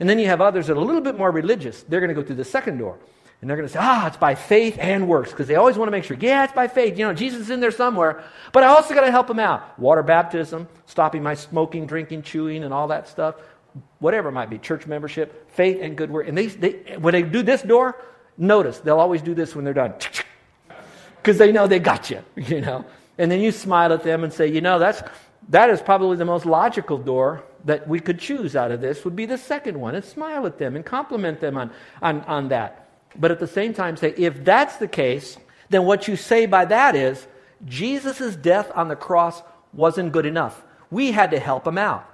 And 0.00 0.08
then 0.08 0.18
you 0.18 0.26
have 0.26 0.40
others 0.40 0.66
that 0.66 0.74
are 0.74 0.80
a 0.80 0.84
little 0.84 1.00
bit 1.00 1.18
more 1.18 1.30
religious. 1.30 1.82
They're 1.82 2.00
going 2.00 2.14
to 2.14 2.14
go 2.14 2.22
through 2.22 2.36
the 2.36 2.44
second 2.44 2.78
door. 2.78 2.98
And 3.40 3.50
they're 3.50 3.56
going 3.56 3.68
to 3.68 3.72
say, 3.72 3.80
ah, 3.82 4.06
it's 4.06 4.16
by 4.16 4.36
faith 4.36 4.76
and 4.78 5.08
works. 5.08 5.30
Because 5.30 5.48
they 5.48 5.56
always 5.56 5.76
want 5.76 5.88
to 5.88 5.90
make 5.90 6.04
sure, 6.04 6.16
yeah, 6.20 6.44
it's 6.44 6.52
by 6.52 6.68
faith. 6.68 6.96
You 6.96 7.06
know, 7.06 7.12
Jesus 7.12 7.40
is 7.40 7.50
in 7.50 7.58
there 7.58 7.72
somewhere. 7.72 8.22
But 8.52 8.62
I 8.62 8.68
also 8.68 8.94
got 8.94 9.00
to 9.00 9.10
help 9.10 9.28
him 9.28 9.40
out. 9.40 9.78
Water 9.78 10.02
baptism, 10.04 10.68
stopping 10.86 11.24
my 11.24 11.34
smoking, 11.34 11.86
drinking, 11.86 12.22
chewing, 12.22 12.62
and 12.62 12.72
all 12.72 12.88
that 12.88 13.08
stuff. 13.08 13.34
Whatever 13.98 14.28
it 14.28 14.32
might 14.32 14.48
be. 14.48 14.58
Church 14.58 14.86
membership, 14.86 15.50
faith 15.52 15.78
and 15.80 15.96
good 15.96 16.10
work. 16.10 16.28
And 16.28 16.38
they, 16.38 16.46
they, 16.46 16.96
when 16.98 17.12
they 17.12 17.22
do 17.22 17.42
this 17.42 17.62
door, 17.62 18.00
notice 18.38 18.78
they'll 18.78 19.00
always 19.00 19.22
do 19.22 19.34
this 19.34 19.56
when 19.56 19.64
they're 19.64 19.74
done. 19.74 19.94
Because 21.16 21.38
they 21.38 21.52
know 21.52 21.68
they 21.68 21.78
got 21.78 22.10
you, 22.10 22.20
you 22.36 22.60
know. 22.60 22.84
And 23.16 23.30
then 23.30 23.38
you 23.38 23.52
smile 23.52 23.92
at 23.92 24.02
them 24.02 24.24
and 24.24 24.32
say, 24.32 24.48
you 24.48 24.60
know, 24.60 24.80
that's, 24.80 25.00
that 25.50 25.70
is 25.70 25.80
probably 25.80 26.16
the 26.16 26.24
most 26.24 26.46
logical 26.46 26.98
door 26.98 27.44
that 27.64 27.86
we 27.86 28.00
could 28.00 28.18
choose 28.18 28.56
out 28.56 28.70
of 28.70 28.80
this 28.80 29.04
would 29.04 29.16
be 29.16 29.26
the 29.26 29.38
second 29.38 29.78
one 29.78 29.94
and 29.94 30.04
smile 30.04 30.46
at 30.46 30.58
them 30.58 30.76
and 30.76 30.84
compliment 30.84 31.40
them 31.40 31.56
on, 31.56 31.70
on, 32.00 32.20
on 32.22 32.48
that. 32.48 32.88
But 33.16 33.30
at 33.30 33.40
the 33.40 33.46
same 33.46 33.74
time, 33.74 33.96
say, 33.96 34.14
if 34.16 34.44
that's 34.44 34.76
the 34.76 34.88
case, 34.88 35.36
then 35.70 35.84
what 35.84 36.08
you 36.08 36.16
say 36.16 36.46
by 36.46 36.64
that 36.66 36.94
is 36.94 37.26
Jesus' 37.64 38.36
death 38.36 38.70
on 38.74 38.88
the 38.88 38.96
cross 38.96 39.42
wasn't 39.72 40.12
good 40.12 40.26
enough. 40.26 40.64
We 40.90 41.12
had 41.12 41.30
to 41.30 41.38
help 41.38 41.66
him 41.66 41.78
out. 41.78 42.08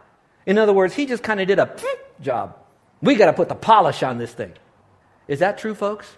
In 0.47 0.59
other 0.59 0.73
words, 0.73 0.95
he 0.95 1.07
just 1.07 1.23
kind 1.23 1.41
of 1.41 1.49
did 1.49 1.59
a 1.59 1.75
job. 2.21 2.57
We 3.01 3.15
got 3.15 3.27
to 3.27 3.33
put 3.33 3.49
the 3.49 3.55
polish 3.55 4.03
on 4.03 4.19
this 4.19 4.33
thing. 4.33 4.53
Is 5.27 5.41
that 5.41 5.59
true, 5.59 5.75
folks? 5.75 6.17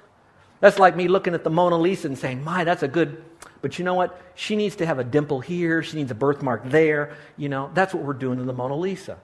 That's 0.61 0.79
like 0.79 0.97
me 0.97 1.09
looking 1.09 1.35
at 1.35 1.45
the 1.45 1.51
Mona 1.51 1.79
Lisa 1.79 2.07
and 2.07 2.19
saying, 2.19 2.45
My, 2.45 2.65
that's 2.65 2.83
a 2.83 2.89
good 2.89 3.25
but 3.63 3.79
you 3.79 3.85
know 3.85 3.95
what? 3.95 4.21
She 4.35 4.57
needs 4.57 4.77
to 4.77 4.87
have 4.87 4.99
a 4.99 5.05
dimple 5.05 5.41
here. 5.41 5.83
She 5.83 5.97
needs 5.97 6.11
a 6.11 6.15
birthmark 6.15 6.71
there. 6.71 7.17
You 7.37 7.49
know, 7.49 7.71
that's 7.75 7.93
what 7.93 8.03
we're 8.03 8.15
doing 8.15 8.39
to 8.39 8.45
the 8.45 8.53
Mona 8.53 8.77
Lisa. 8.77 9.19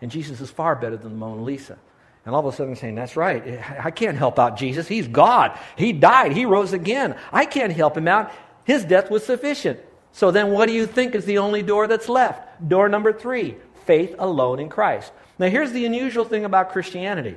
And 0.00 0.10
Jesus 0.10 0.40
is 0.40 0.50
far 0.50 0.74
better 0.76 0.96
than 0.96 1.10
the 1.10 1.18
Mona 1.18 1.42
Lisa. 1.42 1.78
And 2.24 2.34
all 2.34 2.46
of 2.46 2.52
a 2.52 2.56
sudden, 2.56 2.76
saying, 2.76 2.94
That's 2.94 3.16
right. 3.16 3.60
I 3.82 3.90
can't 3.90 4.16
help 4.16 4.38
out 4.38 4.56
Jesus. 4.56 4.86
He's 4.86 5.08
God. 5.08 5.58
He 5.76 5.92
died. 5.92 6.32
He 6.32 6.46
rose 6.46 6.72
again. 6.72 7.16
I 7.32 7.46
can't 7.46 7.72
help 7.72 7.96
him 7.96 8.08
out. 8.08 8.32
His 8.64 8.84
death 8.84 9.10
was 9.10 9.24
sufficient. 9.24 9.80
So 10.12 10.30
then, 10.30 10.50
what 10.50 10.66
do 10.66 10.74
you 10.74 10.86
think 10.86 11.14
is 11.14 11.24
the 11.24 11.38
only 11.38 11.62
door 11.62 11.86
that's 11.88 12.08
left? 12.08 12.68
Door 12.68 12.90
number 12.90 13.12
three 13.12 13.56
faith 13.86 14.14
alone 14.18 14.60
in 14.60 14.68
Christ. 14.68 15.12
Now, 15.38 15.48
here's 15.48 15.72
the 15.72 15.84
unusual 15.84 16.24
thing 16.24 16.44
about 16.44 16.70
Christianity 16.70 17.36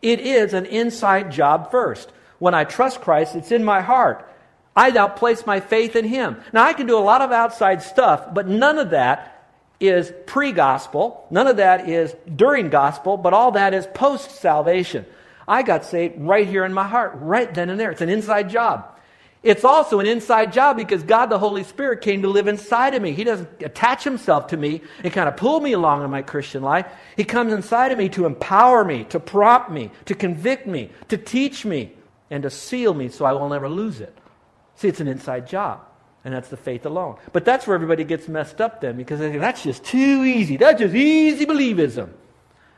it 0.00 0.20
is 0.20 0.52
an 0.52 0.66
inside 0.66 1.30
job 1.30 1.70
first. 1.70 2.10
When 2.38 2.54
I 2.54 2.64
trust 2.64 3.00
Christ, 3.00 3.36
it's 3.36 3.52
in 3.52 3.64
my 3.64 3.80
heart. 3.80 4.28
I 4.74 4.90
now 4.90 5.08
place 5.08 5.46
my 5.46 5.60
faith 5.60 5.96
in 5.96 6.04
Him. 6.04 6.40
Now, 6.52 6.64
I 6.64 6.72
can 6.72 6.86
do 6.86 6.98
a 6.98 7.00
lot 7.00 7.20
of 7.20 7.30
outside 7.30 7.82
stuff, 7.82 8.32
but 8.32 8.48
none 8.48 8.78
of 8.78 8.90
that 8.90 9.46
is 9.80 10.12
pre 10.26 10.52
gospel. 10.52 11.26
None 11.30 11.46
of 11.46 11.58
that 11.58 11.88
is 11.88 12.14
during 12.34 12.70
gospel, 12.70 13.16
but 13.16 13.34
all 13.34 13.52
that 13.52 13.74
is 13.74 13.86
post 13.88 14.30
salvation. 14.30 15.04
I 15.46 15.62
got 15.62 15.84
saved 15.84 16.14
right 16.18 16.46
here 16.46 16.64
in 16.64 16.72
my 16.72 16.86
heart, 16.86 17.12
right 17.16 17.52
then 17.52 17.68
and 17.68 17.78
there. 17.78 17.90
It's 17.90 18.00
an 18.00 18.08
inside 18.08 18.48
job. 18.48 18.88
It's 19.42 19.64
also 19.64 19.98
an 19.98 20.06
inside 20.06 20.52
job 20.52 20.76
because 20.76 21.02
God 21.02 21.26
the 21.26 21.38
Holy 21.38 21.64
Spirit 21.64 22.00
came 22.00 22.22
to 22.22 22.28
live 22.28 22.46
inside 22.46 22.94
of 22.94 23.02
me. 23.02 23.12
He 23.12 23.24
doesn't 23.24 23.60
attach 23.60 24.04
himself 24.04 24.46
to 24.48 24.56
me 24.56 24.82
and 25.02 25.12
kind 25.12 25.28
of 25.28 25.36
pull 25.36 25.60
me 25.60 25.72
along 25.72 26.04
in 26.04 26.10
my 26.10 26.22
Christian 26.22 26.62
life. 26.62 26.86
He 27.16 27.24
comes 27.24 27.52
inside 27.52 27.90
of 27.90 27.98
me 27.98 28.08
to 28.10 28.24
empower 28.24 28.84
me, 28.84 29.02
to 29.04 29.18
prompt 29.18 29.68
me, 29.68 29.90
to 30.04 30.14
convict 30.14 30.68
me, 30.68 30.90
to 31.08 31.18
teach 31.18 31.64
me, 31.64 31.92
and 32.30 32.44
to 32.44 32.50
seal 32.50 32.94
me 32.94 33.08
so 33.08 33.24
I 33.24 33.32
will 33.32 33.48
never 33.48 33.68
lose 33.68 34.00
it. 34.00 34.16
See, 34.76 34.88
it's 34.88 35.00
an 35.00 35.08
inside 35.08 35.46
job. 35.46 35.80
And 36.24 36.32
that's 36.32 36.48
the 36.48 36.56
faith 36.56 36.86
alone. 36.86 37.16
But 37.32 37.44
that's 37.44 37.66
where 37.66 37.74
everybody 37.74 38.04
gets 38.04 38.28
messed 38.28 38.60
up 38.60 38.80
then 38.80 38.96
because 38.96 39.18
they 39.18 39.28
think 39.30 39.40
that's 39.40 39.62
just 39.64 39.82
too 39.82 40.24
easy. 40.24 40.56
That's 40.56 40.78
just 40.78 40.94
easy 40.94 41.46
believism. 41.46 42.10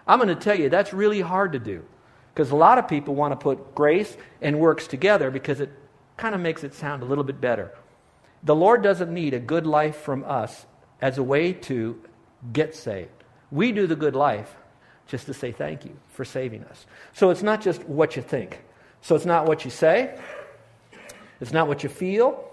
I'm 0.06 0.18
going 0.18 0.34
to 0.34 0.34
tell 0.34 0.58
you, 0.58 0.70
that's 0.70 0.92
really 0.94 1.20
hard 1.20 1.52
to 1.52 1.58
do. 1.58 1.84
Because 2.32 2.50
a 2.50 2.56
lot 2.56 2.78
of 2.78 2.88
people 2.88 3.14
want 3.14 3.32
to 3.32 3.36
put 3.36 3.74
grace 3.74 4.16
and 4.40 4.58
works 4.58 4.86
together 4.86 5.30
because 5.30 5.60
it 5.60 5.70
kind 6.16 6.34
of 6.34 6.40
makes 6.40 6.64
it 6.64 6.74
sound 6.74 7.02
a 7.02 7.06
little 7.06 7.22
bit 7.22 7.40
better. 7.40 7.72
The 8.42 8.54
Lord 8.54 8.82
doesn't 8.82 9.12
need 9.12 9.34
a 9.34 9.38
good 9.38 9.66
life 9.66 9.96
from 9.96 10.24
us 10.24 10.66
as 11.00 11.18
a 11.18 11.22
way 11.22 11.52
to 11.52 12.00
get 12.52 12.74
saved. 12.74 13.10
We 13.50 13.72
do 13.72 13.86
the 13.86 13.96
good 13.96 14.16
life 14.16 14.56
just 15.06 15.26
to 15.26 15.34
say 15.34 15.52
thank 15.52 15.84
you 15.84 15.96
for 16.08 16.24
saving 16.24 16.64
us. 16.64 16.86
So 17.12 17.30
it's 17.30 17.42
not 17.42 17.60
just 17.60 17.84
what 17.84 18.16
you 18.16 18.22
think. 18.22 18.62
So 19.00 19.14
it's 19.14 19.26
not 19.26 19.46
what 19.46 19.64
you 19.64 19.70
say, 19.70 20.18
it's 21.40 21.52
not 21.52 21.68
what 21.68 21.82
you 21.82 21.88
feel. 21.88 22.44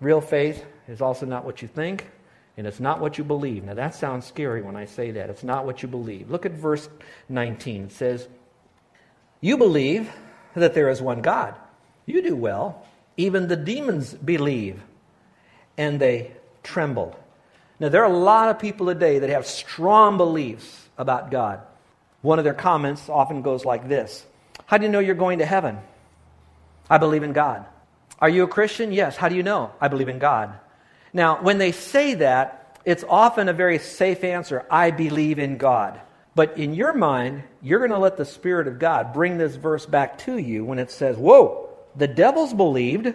Real 0.00 0.20
faith 0.20 0.64
is 0.88 1.00
also 1.00 1.26
not 1.26 1.44
what 1.44 1.62
you 1.62 1.68
think, 1.68 2.06
and 2.56 2.66
it's 2.66 2.80
not 2.80 3.00
what 3.00 3.18
you 3.18 3.24
believe. 3.24 3.64
Now 3.64 3.74
that 3.74 3.94
sounds 3.94 4.26
scary 4.26 4.62
when 4.62 4.76
I 4.76 4.86
say 4.86 5.10
that. 5.12 5.30
It's 5.30 5.44
not 5.44 5.66
what 5.66 5.82
you 5.82 5.88
believe. 5.88 6.30
Look 6.30 6.46
at 6.46 6.52
verse 6.52 6.88
19. 7.28 7.84
It 7.84 7.92
says, 7.92 8.28
You 9.40 9.56
believe 9.56 10.10
that 10.54 10.74
there 10.74 10.88
is 10.88 11.00
one 11.02 11.20
God. 11.22 11.54
You 12.06 12.22
do 12.22 12.36
well. 12.36 12.86
Even 13.16 13.48
the 13.48 13.56
demons 13.56 14.14
believe, 14.14 14.80
and 15.76 16.00
they 16.00 16.32
tremble. 16.62 17.18
Now, 17.78 17.88
there 17.88 18.02
are 18.02 18.12
a 18.12 18.16
lot 18.16 18.48
of 18.48 18.58
people 18.58 18.86
today 18.86 19.18
that 19.20 19.30
have 19.30 19.46
strong 19.46 20.16
beliefs 20.16 20.88
about 20.98 21.30
God. 21.30 21.60
One 22.22 22.38
of 22.38 22.44
their 22.44 22.54
comments 22.54 23.08
often 23.08 23.42
goes 23.42 23.64
like 23.64 23.88
this 23.88 24.26
How 24.66 24.78
do 24.78 24.84
you 24.84 24.90
know 24.90 24.98
you're 24.98 25.14
going 25.14 25.38
to 25.38 25.46
heaven? 25.46 25.78
I 26.88 26.98
believe 26.98 27.22
in 27.22 27.32
God. 27.32 27.64
Are 28.20 28.28
you 28.28 28.44
a 28.44 28.48
Christian? 28.48 28.92
Yes. 28.92 29.16
How 29.16 29.28
do 29.28 29.34
you 29.34 29.42
know? 29.42 29.72
I 29.80 29.88
believe 29.88 30.08
in 30.08 30.18
God. 30.18 30.52
Now, 31.12 31.42
when 31.42 31.58
they 31.58 31.72
say 31.72 32.14
that, 32.14 32.78
it's 32.84 33.04
often 33.08 33.48
a 33.48 33.52
very 33.52 33.78
safe 33.78 34.24
answer 34.24 34.64
I 34.70 34.90
believe 34.90 35.38
in 35.38 35.58
God. 35.58 36.00
But 36.34 36.56
in 36.56 36.74
your 36.74 36.92
mind, 36.92 37.42
you're 37.60 37.80
going 37.80 37.90
to 37.90 37.98
let 37.98 38.16
the 38.16 38.24
Spirit 38.24 38.68
of 38.68 38.78
God 38.78 39.12
bring 39.12 39.36
this 39.36 39.56
verse 39.56 39.84
back 39.84 40.18
to 40.20 40.38
you 40.38 40.64
when 40.64 40.78
it 40.78 40.90
says, 40.90 41.16
Whoa, 41.16 41.68
the 41.96 42.08
devils 42.08 42.54
believed, 42.54 43.14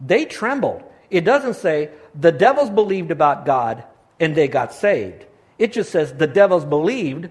they 0.00 0.24
trembled. 0.24 0.82
It 1.10 1.24
doesn't 1.24 1.54
say 1.54 1.90
the 2.14 2.32
devils 2.32 2.70
believed 2.70 3.10
about 3.10 3.46
God 3.46 3.84
and 4.18 4.34
they 4.34 4.48
got 4.48 4.72
saved. 4.72 5.24
It 5.58 5.72
just 5.72 5.90
says 5.90 6.12
the 6.12 6.26
devils 6.26 6.64
believed 6.64 7.28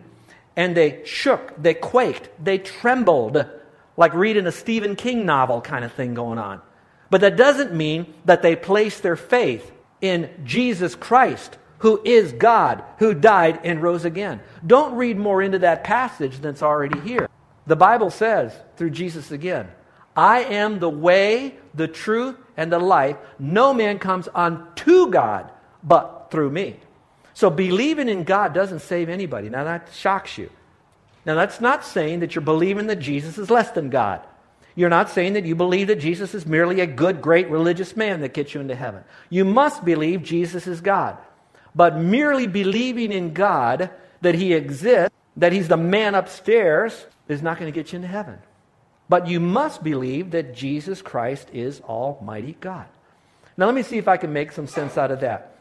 and 0.55 0.75
they 0.75 1.05
shook, 1.05 1.53
they 1.61 1.73
quaked, 1.73 2.29
they 2.43 2.57
trembled, 2.57 3.45
like 3.95 4.13
reading 4.13 4.45
a 4.45 4.51
Stephen 4.51 4.95
King 4.95 5.25
novel 5.25 5.61
kind 5.61 5.85
of 5.85 5.93
thing 5.93 6.13
going 6.13 6.37
on. 6.37 6.61
But 7.09 7.21
that 7.21 7.37
doesn't 7.37 7.73
mean 7.73 8.13
that 8.25 8.41
they 8.41 8.55
place 8.55 8.99
their 8.99 9.15
faith 9.15 9.71
in 10.01 10.29
Jesus 10.43 10.95
Christ, 10.95 11.57
who 11.79 12.01
is 12.03 12.31
God, 12.33 12.83
who 12.99 13.13
died 13.13 13.59
and 13.63 13.81
rose 13.81 14.05
again. 14.05 14.41
Don't 14.65 14.95
read 14.95 15.17
more 15.17 15.41
into 15.41 15.59
that 15.59 15.83
passage 15.83 16.35
than's 16.35 16.61
already 16.61 16.99
here. 17.01 17.27
The 17.65 17.75
Bible 17.75 18.09
says, 18.09 18.53
through 18.77 18.91
Jesus 18.91 19.31
again, 19.31 19.67
I 20.15 20.43
am 20.43 20.79
the 20.79 20.89
way, 20.89 21.55
the 21.73 21.87
truth, 21.87 22.35
and 22.57 22.71
the 22.71 22.79
life. 22.79 23.17
No 23.37 23.73
man 23.73 23.99
comes 23.99 24.27
unto 24.33 25.09
God 25.09 25.51
but 25.83 26.27
through 26.31 26.49
me. 26.51 26.77
So 27.33 27.49
believing 27.49 28.09
in 28.09 28.23
God 28.23 28.53
doesn't 28.53 28.81
save 28.81 29.07
anybody. 29.07 29.49
Now 29.49 29.63
that 29.63 29.89
shocks 29.93 30.37
you. 30.37 30.49
Now 31.25 31.35
that's 31.35 31.61
not 31.61 31.85
saying 31.85 32.19
that 32.19 32.35
you're 32.35 32.41
believing 32.41 32.87
that 32.87 32.99
Jesus 32.99 33.37
is 33.37 33.49
less 33.49 33.71
than 33.71 33.89
God. 33.89 34.21
You're 34.79 34.87
not 34.87 35.09
saying 35.09 35.33
that 35.33 35.43
you 35.43 35.55
believe 35.55 35.87
that 35.87 35.99
Jesus 35.99 36.33
is 36.33 36.45
merely 36.45 36.79
a 36.79 36.87
good, 36.87 37.21
great 37.21 37.49
religious 37.49 37.97
man 37.97 38.21
that 38.21 38.33
gets 38.33 38.53
you 38.53 38.61
into 38.61 38.75
heaven. 38.75 39.03
You 39.29 39.43
must 39.43 39.83
believe 39.83 40.23
Jesus 40.23 40.67
is 40.67 40.79
God. 40.79 41.17
But 41.75 41.97
merely 41.97 42.47
believing 42.47 43.11
in 43.11 43.33
God, 43.33 43.89
that 44.21 44.35
He 44.35 44.53
exists, 44.53 45.13
that 45.35 45.51
He's 45.51 45.67
the 45.67 45.75
man 45.75 46.15
upstairs, 46.15 47.05
is 47.27 47.41
not 47.41 47.59
going 47.59 47.69
to 47.69 47.77
get 47.77 47.91
you 47.91 47.97
into 47.97 48.07
heaven. 48.07 48.39
But 49.09 49.27
you 49.27 49.41
must 49.41 49.83
believe 49.83 50.31
that 50.31 50.55
Jesus 50.55 51.01
Christ 51.01 51.49
is 51.51 51.81
Almighty 51.81 52.55
God. 52.61 52.85
Now, 53.57 53.65
let 53.65 53.75
me 53.75 53.83
see 53.83 53.97
if 53.97 54.07
I 54.07 54.15
can 54.15 54.31
make 54.31 54.53
some 54.53 54.67
sense 54.67 54.97
out 54.97 55.11
of 55.11 55.19
that. 55.19 55.57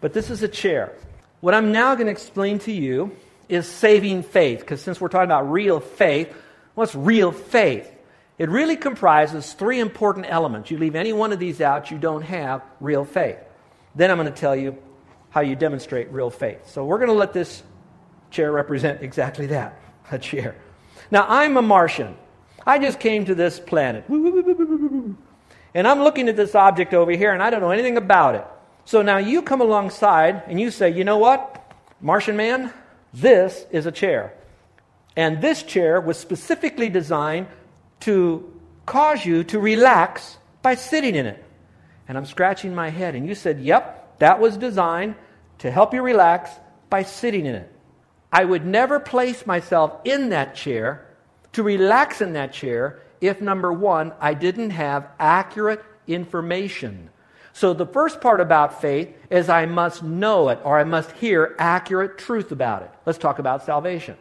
But 0.00 0.14
this 0.14 0.30
is 0.30 0.42
a 0.42 0.48
chair. 0.48 0.94
What 1.42 1.52
I'm 1.52 1.72
now 1.72 1.94
going 1.94 2.06
to 2.06 2.12
explain 2.12 2.58
to 2.60 2.72
you 2.72 3.14
is 3.50 3.68
saving 3.68 4.22
faith, 4.22 4.60
because 4.60 4.80
since 4.80 4.98
we're 4.98 5.08
talking 5.08 5.26
about 5.26 5.52
real 5.52 5.78
faith, 5.78 6.34
what's 6.74 6.94
real 6.94 7.32
faith? 7.32 7.91
It 8.42 8.48
really 8.50 8.76
comprises 8.76 9.52
three 9.52 9.78
important 9.78 10.26
elements. 10.28 10.68
You 10.68 10.76
leave 10.76 10.96
any 10.96 11.12
one 11.12 11.32
of 11.32 11.38
these 11.38 11.60
out, 11.60 11.92
you 11.92 11.98
don't 11.98 12.22
have 12.22 12.60
real 12.80 13.04
faith. 13.04 13.38
Then 13.94 14.10
I'm 14.10 14.16
going 14.16 14.32
to 14.32 14.36
tell 14.36 14.56
you 14.56 14.76
how 15.30 15.42
you 15.42 15.54
demonstrate 15.54 16.10
real 16.10 16.28
faith. 16.28 16.68
So 16.68 16.84
we're 16.84 16.98
going 16.98 17.06
to 17.06 17.14
let 17.14 17.32
this 17.32 17.62
chair 18.32 18.50
represent 18.50 19.00
exactly 19.00 19.46
that 19.46 19.78
a 20.10 20.18
chair. 20.18 20.56
Now, 21.08 21.24
I'm 21.28 21.56
a 21.56 21.62
Martian. 21.62 22.16
I 22.66 22.80
just 22.80 22.98
came 22.98 23.26
to 23.26 23.36
this 23.36 23.60
planet. 23.60 24.08
And 24.08 25.16
I'm 25.76 26.00
looking 26.00 26.28
at 26.28 26.34
this 26.34 26.56
object 26.56 26.94
over 26.94 27.12
here, 27.12 27.32
and 27.32 27.40
I 27.40 27.48
don't 27.48 27.60
know 27.60 27.70
anything 27.70 27.96
about 27.96 28.34
it. 28.34 28.44
So 28.86 29.02
now 29.02 29.18
you 29.18 29.42
come 29.42 29.60
alongside 29.60 30.42
and 30.48 30.60
you 30.60 30.72
say, 30.72 30.90
you 30.90 31.04
know 31.04 31.18
what, 31.18 31.64
Martian 32.00 32.36
man, 32.36 32.72
this 33.14 33.66
is 33.70 33.86
a 33.86 33.92
chair. 33.92 34.34
And 35.16 35.40
this 35.40 35.62
chair 35.62 36.00
was 36.00 36.18
specifically 36.18 36.88
designed 36.88 37.46
to 38.02 38.52
cause 38.86 39.24
you 39.24 39.44
to 39.44 39.58
relax 39.58 40.38
by 40.62 40.74
sitting 40.74 41.14
in 41.14 41.26
it. 41.26 41.42
And 42.08 42.18
I'm 42.18 42.26
scratching 42.26 42.74
my 42.74 42.90
head. 42.90 43.14
And 43.14 43.26
you 43.26 43.34
said, 43.34 43.60
yep, 43.60 44.18
that 44.18 44.40
was 44.40 44.56
designed 44.56 45.14
to 45.58 45.70
help 45.70 45.94
you 45.94 46.02
relax 46.02 46.50
by 46.90 47.02
sitting 47.02 47.46
in 47.46 47.54
it. 47.54 47.72
I 48.32 48.44
would 48.44 48.64
never 48.64 48.98
place 48.98 49.46
myself 49.46 50.00
in 50.04 50.30
that 50.30 50.54
chair 50.54 51.06
to 51.52 51.62
relax 51.62 52.20
in 52.20 52.32
that 52.32 52.52
chair 52.52 53.02
if, 53.20 53.40
number 53.40 53.72
one, 53.72 54.12
I 54.20 54.34
didn't 54.34 54.70
have 54.70 55.08
accurate 55.18 55.84
information 56.06 57.10
so 57.52 57.74
the 57.74 57.86
first 57.86 58.20
part 58.20 58.40
about 58.40 58.80
faith 58.80 59.14
is 59.30 59.48
I 59.48 59.66
must 59.66 60.02
know 60.02 60.48
it 60.48 60.58
or 60.64 60.78
I 60.78 60.84
must 60.84 61.12
hear 61.12 61.54
accurate 61.58 62.18
truth 62.18 62.50
about 62.50 62.82
it. 62.82 62.90
Let's 63.04 63.18
talk 63.18 63.38
about 63.38 63.64
salvation. 63.64 64.16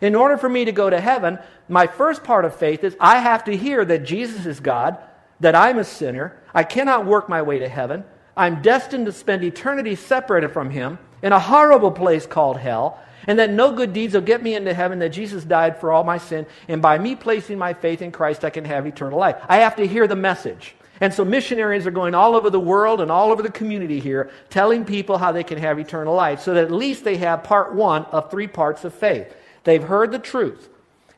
In 0.00 0.14
order 0.14 0.36
for 0.36 0.48
me 0.48 0.64
to 0.64 0.72
go 0.72 0.88
to 0.90 1.00
heaven, 1.00 1.38
my 1.68 1.86
first 1.86 2.24
part 2.24 2.44
of 2.44 2.56
faith 2.56 2.84
is 2.84 2.96
I 2.98 3.18
have 3.18 3.44
to 3.44 3.56
hear 3.56 3.84
that 3.84 4.04
Jesus 4.04 4.46
is 4.46 4.60
God, 4.60 4.98
that 5.40 5.54
I'm 5.54 5.78
a 5.78 5.84
sinner, 5.84 6.40
I 6.54 6.64
cannot 6.64 7.06
work 7.06 7.28
my 7.28 7.42
way 7.42 7.58
to 7.58 7.68
heaven, 7.68 8.04
I'm 8.36 8.62
destined 8.62 9.06
to 9.06 9.12
spend 9.12 9.44
eternity 9.44 9.94
separated 9.94 10.52
from 10.52 10.70
Him 10.70 10.98
in 11.22 11.32
a 11.32 11.38
horrible 11.38 11.90
place 11.90 12.26
called 12.26 12.58
hell, 12.58 12.98
and 13.26 13.38
that 13.38 13.50
no 13.50 13.72
good 13.72 13.92
deeds 13.92 14.14
will 14.14 14.22
get 14.22 14.42
me 14.42 14.54
into 14.54 14.74
heaven, 14.74 14.98
that 15.00 15.10
Jesus 15.10 15.44
died 15.44 15.78
for 15.78 15.92
all 15.92 16.04
my 16.04 16.18
sin, 16.18 16.46
and 16.68 16.82
by 16.82 16.98
me 16.98 17.14
placing 17.14 17.58
my 17.58 17.74
faith 17.74 18.02
in 18.02 18.10
Christ, 18.10 18.44
I 18.44 18.50
can 18.50 18.64
have 18.64 18.86
eternal 18.86 19.18
life. 19.18 19.36
I 19.48 19.58
have 19.58 19.76
to 19.76 19.86
hear 19.86 20.06
the 20.06 20.16
message. 20.16 20.74
And 21.00 21.12
so 21.12 21.24
missionaries 21.24 21.86
are 21.86 21.92
going 21.92 22.14
all 22.14 22.36
over 22.36 22.48
the 22.48 22.60
world 22.60 23.00
and 23.00 23.10
all 23.10 23.32
over 23.32 23.42
the 23.42 23.50
community 23.50 23.98
here, 23.98 24.30
telling 24.50 24.84
people 24.84 25.18
how 25.18 25.32
they 25.32 25.42
can 25.42 25.58
have 25.58 25.78
eternal 25.78 26.14
life, 26.14 26.40
so 26.40 26.54
that 26.54 26.64
at 26.64 26.70
least 26.70 27.04
they 27.04 27.16
have 27.16 27.42
part 27.42 27.74
one 27.74 28.04
of 28.06 28.30
three 28.30 28.46
parts 28.46 28.84
of 28.84 28.94
faith. 28.94 29.34
They've 29.64 29.82
heard 29.82 30.12
the 30.12 30.18
truth. 30.18 30.68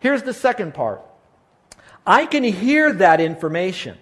Here's 0.01 0.23
the 0.23 0.35
second 0.35 0.75
part 0.75 1.03
I 2.07 2.27
can 2.27 2.45
hear 2.45 2.93
that 2.93 3.21
information. 3.21 3.99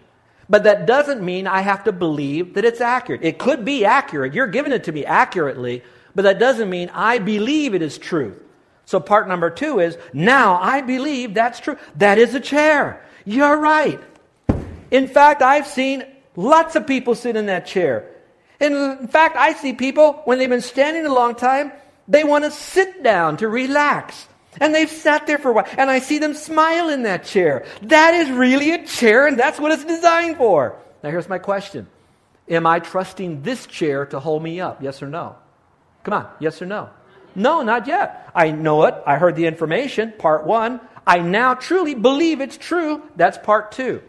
But 0.49 0.65
that 0.65 0.87
doesn't 0.87 1.25
mean 1.25 1.47
I 1.47 1.61
have 1.63 1.85
to 1.85 1.93
believe 1.93 2.55
that 2.55 2.65
it's 2.65 2.81
accurate. 2.81 3.25
It 3.25 3.39
could 3.39 3.65
be 3.65 3.85
accurate. 3.85 4.35
You're 4.35 4.49
giving 4.49 4.73
it 4.73 4.85
to 4.85 4.93
me 4.93 5.05
accurately, 5.05 5.83
but 6.15 6.23
that 6.23 6.39
doesn't 6.39 6.69
mean 6.69 6.91
I 6.93 7.19
believe 7.19 7.75
it 7.75 7.81
is 7.81 7.97
truth. 7.97 8.43
So 8.85 9.01
part 9.01 9.29
number 9.29 9.49
two 9.49 9.81
is 9.81 9.97
now 10.13 10.59
I 10.61 10.83
believe 10.83 11.33
that's 11.33 11.61
true. 11.61 11.79
That 11.97 12.19
is 12.19 12.35
a 12.35 12.41
chair. 12.41 13.03
You're 13.25 13.57
right. 13.57 14.01
In 14.91 15.09
fact, 15.09 15.41
I've 15.41 15.67
seen 15.67 16.05
lots 16.37 16.77
of 16.77 16.87
people 16.87 17.15
sit 17.15 17.37
in 17.37 17.47
that 17.47 17.65
chair. 17.65 18.11
In 18.61 19.09
fact, 19.09 19.37
I 19.37 19.55
see 19.55 19.73
people, 19.73 20.21
when 20.25 20.39
they've 20.39 20.49
been 20.49 20.61
standing 20.61 21.07
a 21.07 21.15
long 21.15 21.35
time, 21.35 21.73
they 22.09 22.25
want 22.25 22.45
to 22.45 22.51
sit 22.51 23.03
down 23.03 23.39
to 23.39 23.49
relax. 23.49 24.27
And 24.61 24.75
they've 24.75 24.91
sat 24.91 25.27
there 25.27 25.39
for 25.39 25.51
a 25.51 25.53
while. 25.55 25.69
And 25.79 25.91
I 25.91 25.99
see 25.99 26.19
them 26.19 26.35
smile 26.35 26.89
in 26.89 27.05
that 27.05 27.25
chair. 27.25 27.65
That 27.83 28.15
is 28.15 28.31
really 28.31 28.73
a 28.73 28.87
chair, 28.87 29.27
and 29.27 29.39
that's 29.39 29.59
what 29.59 29.73
it's 29.73 29.85
designed 29.85 30.37
for. 30.37 30.77
Now, 31.03 31.11
here's 31.11 31.29
my 31.29 31.39
question 31.39 31.87
Am 32.49 32.67
I 32.67 32.81
trusting 32.81 33.43
this 33.43 33.67
chair 33.67 34.07
to 34.07 34.21
hold 34.21 34.43
me 34.43 34.61
up? 34.61 34.83
Yes 34.83 35.03
or 35.03 35.09
no? 35.09 35.37
Come 36.05 36.15
on, 36.15 36.29
yes 36.41 36.61
or 36.61 36.67
no? 36.67 36.91
No, 37.35 37.63
not 37.63 37.87
yet. 37.87 38.31
I 38.35 38.51
know 38.51 38.85
it. 38.85 38.95
I 39.07 39.17
heard 39.17 39.37
the 39.37 39.47
information, 39.47 40.13
part 40.19 40.45
one. 40.45 40.81
I 41.07 41.21
now 41.21 41.55
truly 41.55 41.95
believe 41.95 42.41
it's 42.41 42.57
true. 42.57 43.03
That's 43.17 43.39
part 43.39 43.73
two. 43.73 44.03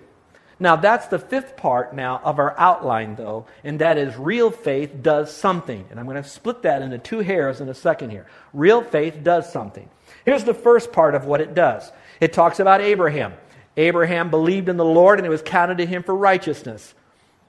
Now, 0.63 0.77
that's 0.77 1.08
the 1.08 1.20
fifth 1.20 1.58
part 1.58 1.93
now 1.93 2.22
of 2.24 2.39
our 2.39 2.58
outline, 2.58 3.15
though, 3.15 3.48
and 3.65 3.79
that 3.79 3.98
is 3.98 4.15
real 4.15 4.50
faith 4.50 5.03
does 5.03 5.36
something. 5.36 5.86
And 5.91 6.00
I'm 6.00 6.05
going 6.05 6.24
to 6.24 6.24
split 6.24 6.62
that 6.62 6.82
into 6.82 6.98
two 7.00 7.20
hairs 7.20 7.60
in 7.60 7.67
a 7.67 7.74
second 7.74 8.12
here. 8.12 8.27
Real 8.53 8.82
faith 8.82 9.24
does 9.24 9.51
something. 9.51 9.89
Here's 10.24 10.46
the 10.46 10.53
first 10.53 10.93
part 10.93 11.15
of 11.15 11.25
what 11.25 11.41
it 11.41 11.53
does 11.53 11.91
it 12.22 12.32
talks 12.32 12.62
about 12.62 12.79
Abraham. 12.79 13.34
Abraham 13.75 14.29
believed 14.29 14.70
in 14.70 14.77
the 14.77 14.86
Lord, 14.86 15.20
and 15.20 15.25
it 15.25 15.29
was 15.29 15.41
counted 15.41 15.79
to 15.79 15.86
him 15.86 16.01
for 16.01 16.15
righteousness. 16.15 16.93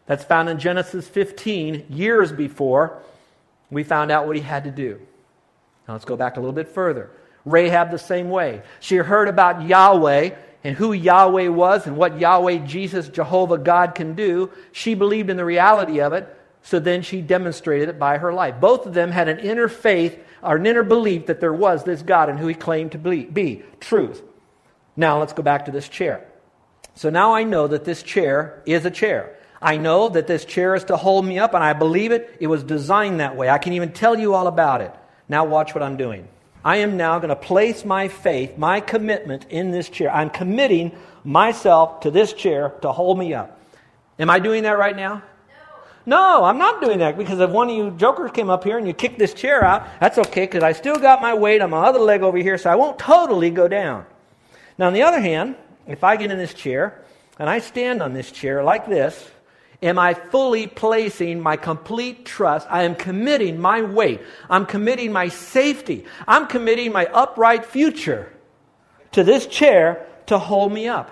That's 0.06 0.24
found 0.24 0.48
in 0.48 0.58
Genesis 0.58 1.06
15, 1.06 1.86
years 1.90 2.32
before 2.32 3.00
we 3.70 3.84
found 3.84 4.10
out 4.10 4.26
what 4.26 4.34
he 4.34 4.42
had 4.42 4.64
to 4.64 4.72
do. 4.72 5.00
Now, 5.86 5.94
let's 5.94 6.04
go 6.04 6.16
back 6.16 6.36
a 6.36 6.40
little 6.40 6.52
bit 6.52 6.66
further. 6.66 7.12
Rahab, 7.44 7.92
the 7.92 7.98
same 7.98 8.28
way. 8.28 8.62
She 8.80 8.96
heard 8.96 9.28
about 9.28 9.62
Yahweh 9.62 10.30
and 10.64 10.74
who 10.76 10.92
Yahweh 10.92 11.48
was 11.48 11.86
and 11.86 11.96
what 11.96 12.18
Yahweh, 12.18 12.58
Jesus, 12.66 13.08
Jehovah, 13.08 13.58
God 13.58 13.94
can 13.94 14.14
do. 14.14 14.50
She 14.72 14.94
believed 14.94 15.28
in 15.30 15.36
the 15.36 15.44
reality 15.44 16.00
of 16.00 16.14
it, 16.14 16.26
so 16.62 16.80
then 16.80 17.02
she 17.02 17.20
demonstrated 17.20 17.90
it 17.90 17.98
by 17.98 18.16
her 18.16 18.32
life. 18.32 18.58
Both 18.60 18.86
of 18.86 18.94
them 18.94 19.12
had 19.12 19.28
an 19.28 19.38
inner 19.38 19.68
faith 19.68 20.18
or 20.42 20.56
an 20.56 20.66
inner 20.66 20.82
belief 20.82 21.26
that 21.26 21.40
there 21.40 21.52
was 21.52 21.84
this 21.84 22.02
God 22.02 22.30
and 22.30 22.38
who 22.38 22.46
he 22.46 22.54
claimed 22.54 22.92
to 22.92 22.98
be. 22.98 23.62
Truth. 23.78 24.22
Now 24.96 25.20
let's 25.20 25.34
go 25.34 25.42
back 25.42 25.66
to 25.66 25.70
this 25.70 25.88
chair. 25.88 26.26
So 26.94 27.10
now 27.10 27.34
I 27.34 27.42
know 27.42 27.66
that 27.66 27.84
this 27.84 28.02
chair 28.02 28.62
is 28.64 28.86
a 28.86 28.90
chair. 28.90 29.36
I 29.60 29.76
know 29.76 30.08
that 30.10 30.26
this 30.26 30.44
chair 30.44 30.74
is 30.74 30.84
to 30.84 30.96
hold 30.96 31.24
me 31.24 31.38
up, 31.38 31.54
and 31.54 31.64
I 31.64 31.72
believe 31.72 32.12
it. 32.12 32.36
It 32.38 32.46
was 32.46 32.62
designed 32.62 33.20
that 33.20 33.36
way. 33.36 33.48
I 33.48 33.58
can 33.58 33.72
even 33.72 33.92
tell 33.92 34.18
you 34.18 34.34
all 34.34 34.46
about 34.46 34.80
it. 34.80 34.94
Now, 35.28 35.44
watch 35.44 35.74
what 35.74 35.82
I'm 35.82 35.96
doing. 35.96 36.28
I 36.64 36.76
am 36.76 36.96
now 36.96 37.18
going 37.18 37.28
to 37.28 37.36
place 37.36 37.84
my 37.84 38.08
faith, 38.08 38.56
my 38.56 38.80
commitment 38.80 39.46
in 39.50 39.70
this 39.70 39.90
chair. 39.90 40.10
I'm 40.10 40.30
committing 40.30 40.92
myself 41.22 42.00
to 42.00 42.10
this 42.10 42.32
chair 42.32 42.70
to 42.80 42.90
hold 42.90 43.18
me 43.18 43.34
up. 43.34 43.60
Am 44.18 44.30
I 44.30 44.38
doing 44.38 44.62
that 44.62 44.78
right 44.78 44.96
now? 44.96 45.22
No. 46.06 46.16
no, 46.16 46.44
I'm 46.44 46.56
not 46.56 46.80
doing 46.80 47.00
that 47.00 47.18
because 47.18 47.38
if 47.38 47.50
one 47.50 47.68
of 47.68 47.76
you 47.76 47.90
jokers 47.90 48.30
came 48.30 48.48
up 48.48 48.64
here 48.64 48.78
and 48.78 48.86
you 48.86 48.94
kicked 48.94 49.18
this 49.18 49.34
chair 49.34 49.62
out, 49.62 49.86
that's 50.00 50.16
okay 50.16 50.46
because 50.46 50.62
I 50.62 50.72
still 50.72 50.96
got 50.96 51.20
my 51.20 51.34
weight 51.34 51.60
on 51.60 51.70
my 51.70 51.84
other 51.84 51.98
leg 51.98 52.22
over 52.22 52.38
here, 52.38 52.56
so 52.56 52.70
I 52.70 52.76
won't 52.76 52.98
totally 52.98 53.50
go 53.50 53.68
down. 53.68 54.06
Now, 54.78 54.86
on 54.86 54.94
the 54.94 55.02
other 55.02 55.20
hand, 55.20 55.56
if 55.86 56.02
I 56.02 56.16
get 56.16 56.30
in 56.30 56.38
this 56.38 56.54
chair 56.54 57.04
and 57.38 57.50
I 57.50 57.58
stand 57.58 58.02
on 58.02 58.14
this 58.14 58.30
chair 58.30 58.64
like 58.64 58.86
this, 58.88 59.30
am 59.84 59.98
I 59.98 60.14
fully 60.14 60.66
placing 60.66 61.40
my 61.40 61.56
complete 61.56 62.24
trust? 62.24 62.66
I 62.70 62.84
am 62.84 62.94
committing 62.94 63.60
my 63.60 63.82
weight. 63.82 64.22
I'm 64.48 64.64
committing 64.64 65.12
my 65.12 65.28
safety. 65.28 66.06
I'm 66.26 66.46
committing 66.46 66.90
my 66.90 67.04
upright 67.06 67.66
future 67.66 68.32
to 69.12 69.22
this 69.22 69.46
chair 69.46 70.06
to 70.26 70.38
hold 70.38 70.72
me 70.72 70.88
up. 70.88 71.10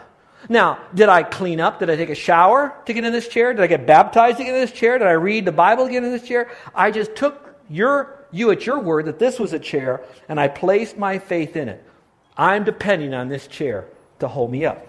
Now, 0.48 0.80
did 0.92 1.08
I 1.08 1.22
clean 1.22 1.60
up? 1.60 1.78
Did 1.78 1.90
I 1.90 1.96
take 1.96 2.10
a 2.10 2.16
shower 2.16 2.74
to 2.86 2.92
get 2.92 3.04
in 3.04 3.12
this 3.12 3.28
chair? 3.28 3.52
Did 3.52 3.62
I 3.62 3.68
get 3.68 3.86
baptized 3.86 4.38
to 4.38 4.44
get 4.44 4.54
in 4.54 4.60
this 4.60 4.72
chair? 4.72 4.98
Did 4.98 5.06
I 5.06 5.12
read 5.12 5.44
the 5.44 5.52
Bible 5.52 5.86
to 5.86 5.92
get 5.92 6.02
in 6.02 6.10
this 6.10 6.26
chair? 6.26 6.50
I 6.74 6.90
just 6.90 7.14
took 7.14 7.54
your 7.68 8.26
you 8.32 8.50
at 8.50 8.64
your 8.64 8.80
word 8.80 9.04
that 9.04 9.18
this 9.18 9.38
was 9.38 9.52
a 9.52 9.58
chair 9.58 10.02
and 10.28 10.40
I 10.40 10.48
placed 10.48 10.96
my 10.96 11.18
faith 11.18 11.54
in 11.54 11.68
it. 11.68 11.84
I'm 12.36 12.64
depending 12.64 13.12
on 13.12 13.28
this 13.28 13.46
chair 13.46 13.86
to 14.20 14.26
hold 14.26 14.50
me 14.50 14.64
up. 14.64 14.86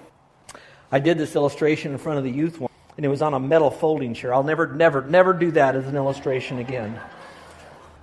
I 0.91 0.99
did 0.99 1.17
this 1.17 1.35
illustration 1.35 1.91
in 1.91 1.97
front 1.97 2.19
of 2.19 2.23
the 2.23 2.31
youth 2.31 2.59
one 2.59 2.72
and 2.97 3.05
it 3.05 3.09
was 3.09 3.21
on 3.21 3.33
a 3.33 3.39
metal 3.39 3.71
folding 3.71 4.13
chair. 4.13 4.33
I'll 4.33 4.43
never, 4.43 4.67
never, 4.67 5.01
never 5.01 5.33
do 5.33 5.51
that 5.51 5.75
as 5.75 5.87
an 5.87 5.95
illustration 5.95 6.59
again. 6.59 6.99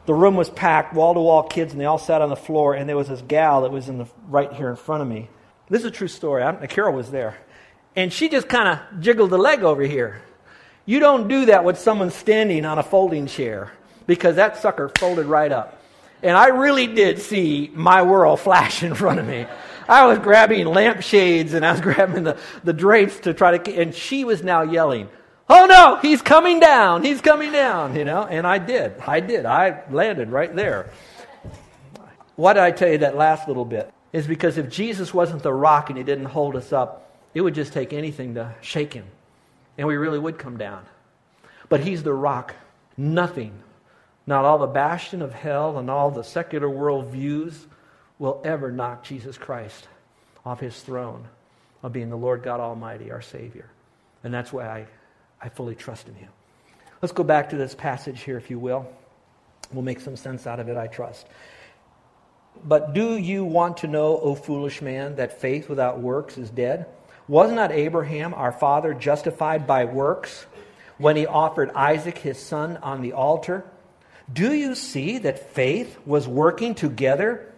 The 0.06 0.14
room 0.14 0.34
was 0.34 0.50
packed, 0.50 0.94
wall 0.94 1.14
to 1.14 1.20
wall 1.20 1.42
kids, 1.42 1.72
and 1.72 1.80
they 1.80 1.84
all 1.84 1.98
sat 1.98 2.22
on 2.22 2.30
the 2.30 2.36
floor. 2.36 2.74
And 2.74 2.88
there 2.88 2.96
was 2.96 3.08
this 3.08 3.22
gal 3.22 3.62
that 3.62 3.70
was 3.70 3.88
in 3.88 3.98
the 3.98 4.06
right 4.28 4.52
here 4.52 4.70
in 4.70 4.76
front 4.76 5.02
of 5.02 5.08
me. 5.08 5.28
This 5.68 5.80
is 5.82 5.86
a 5.86 5.90
true 5.92 6.08
story. 6.08 6.42
I, 6.42 6.66
Carol 6.66 6.94
was 6.94 7.10
there, 7.10 7.38
and 7.94 8.12
she 8.12 8.28
just 8.28 8.48
kind 8.48 8.68
of 8.68 9.00
jiggled 9.00 9.30
the 9.30 9.38
leg 9.38 9.62
over 9.62 9.82
here. 9.82 10.22
You 10.84 10.98
don't 10.98 11.28
do 11.28 11.46
that 11.46 11.62
with 11.62 11.78
someone 11.78 12.10
standing 12.10 12.64
on 12.64 12.78
a 12.78 12.82
folding 12.82 13.28
chair 13.28 13.70
because 14.06 14.36
that 14.36 14.56
sucker 14.56 14.90
folded 14.98 15.26
right 15.26 15.52
up. 15.52 15.80
And 16.22 16.36
I 16.36 16.48
really 16.48 16.88
did 16.88 17.20
see 17.20 17.70
my 17.72 18.02
world 18.02 18.40
flash 18.46 18.82
in 18.82 18.94
front 18.94 19.20
of 19.20 19.26
me. 19.26 19.46
I 19.90 20.06
was 20.06 20.20
grabbing 20.20 20.66
lampshades 20.66 21.52
and 21.52 21.66
I 21.66 21.72
was 21.72 21.80
grabbing 21.82 22.22
the, 22.22 22.38
the 22.62 22.72
drapes 22.72 23.18
to 23.20 23.34
try 23.34 23.58
to, 23.58 23.76
and 23.76 23.94
she 23.94 24.24
was 24.24 24.42
now 24.42 24.62
yelling, 24.62 25.08
Oh 25.48 25.66
no, 25.66 25.96
he's 25.96 26.22
coming 26.22 26.60
down, 26.60 27.02
he's 27.02 27.20
coming 27.20 27.50
down, 27.50 27.96
you 27.96 28.04
know, 28.04 28.22
and 28.22 28.46
I 28.46 28.58
did. 28.58 28.94
I 29.00 29.18
did. 29.18 29.46
I 29.46 29.82
landed 29.90 30.30
right 30.30 30.54
there. 30.54 30.92
Why 32.36 32.52
did 32.52 32.62
I 32.62 32.70
tell 32.70 32.88
you 32.88 32.98
that 32.98 33.16
last 33.16 33.48
little 33.48 33.64
bit? 33.64 33.92
Is 34.12 34.28
because 34.28 34.58
if 34.58 34.70
Jesus 34.70 35.12
wasn't 35.12 35.42
the 35.42 35.52
rock 35.52 35.90
and 35.90 35.98
he 35.98 36.04
didn't 36.04 36.26
hold 36.26 36.54
us 36.54 36.72
up, 36.72 37.18
it 37.34 37.40
would 37.40 37.54
just 37.56 37.72
take 37.72 37.92
anything 37.92 38.34
to 38.34 38.54
shake 38.60 38.92
him, 38.92 39.06
and 39.76 39.88
we 39.88 39.96
really 39.96 40.20
would 40.20 40.38
come 40.38 40.56
down. 40.56 40.84
But 41.68 41.80
he's 41.80 42.04
the 42.04 42.14
rock. 42.14 42.54
Nothing, 42.96 43.52
not 44.26 44.44
all 44.44 44.58
the 44.58 44.66
bastion 44.68 45.20
of 45.20 45.32
hell 45.32 45.78
and 45.78 45.90
all 45.90 46.12
the 46.12 46.22
secular 46.22 46.70
world 46.70 47.06
views, 47.06 47.66
will 48.20 48.40
ever 48.44 48.70
knock 48.70 49.02
Jesus 49.02 49.36
Christ 49.36 49.88
off 50.44 50.60
his 50.60 50.78
throne 50.80 51.26
of 51.82 51.92
being 51.92 52.10
the 52.10 52.16
Lord 52.16 52.42
God 52.42 52.60
Almighty, 52.60 53.10
our 53.10 53.22
Savior. 53.22 53.68
And 54.22 54.32
that's 54.32 54.52
why 54.52 54.68
I, 54.68 54.86
I 55.40 55.48
fully 55.48 55.74
trust 55.74 56.06
in 56.06 56.14
him. 56.14 56.28
Let's 57.00 57.12
go 57.12 57.24
back 57.24 57.50
to 57.50 57.56
this 57.56 57.74
passage 57.74 58.22
here, 58.22 58.36
if 58.36 58.50
you 58.50 58.58
will. 58.58 58.86
We'll 59.72 59.82
make 59.82 60.00
some 60.00 60.16
sense 60.16 60.46
out 60.46 60.60
of 60.60 60.68
it, 60.68 60.76
I 60.76 60.86
trust. 60.86 61.26
But 62.62 62.92
do 62.92 63.16
you 63.16 63.42
want 63.42 63.78
to 63.78 63.86
know, 63.86 64.18
O 64.18 64.34
foolish 64.34 64.82
man, 64.82 65.16
that 65.16 65.40
faith 65.40 65.70
without 65.70 65.98
works 65.98 66.36
is 66.36 66.50
dead? 66.50 66.86
Was 67.26 67.50
not 67.50 67.72
Abraham, 67.72 68.34
our 68.34 68.52
father, 68.52 68.92
justified 68.92 69.66
by 69.66 69.86
works 69.86 70.44
when 70.98 71.16
he 71.16 71.26
offered 71.26 71.70
Isaac, 71.70 72.18
his 72.18 72.38
son, 72.38 72.76
on 72.78 73.00
the 73.00 73.14
altar? 73.14 73.64
Do 74.30 74.52
you 74.52 74.74
see 74.74 75.18
that 75.18 75.54
faith 75.54 75.98
was 76.04 76.28
working 76.28 76.74
together 76.74 77.49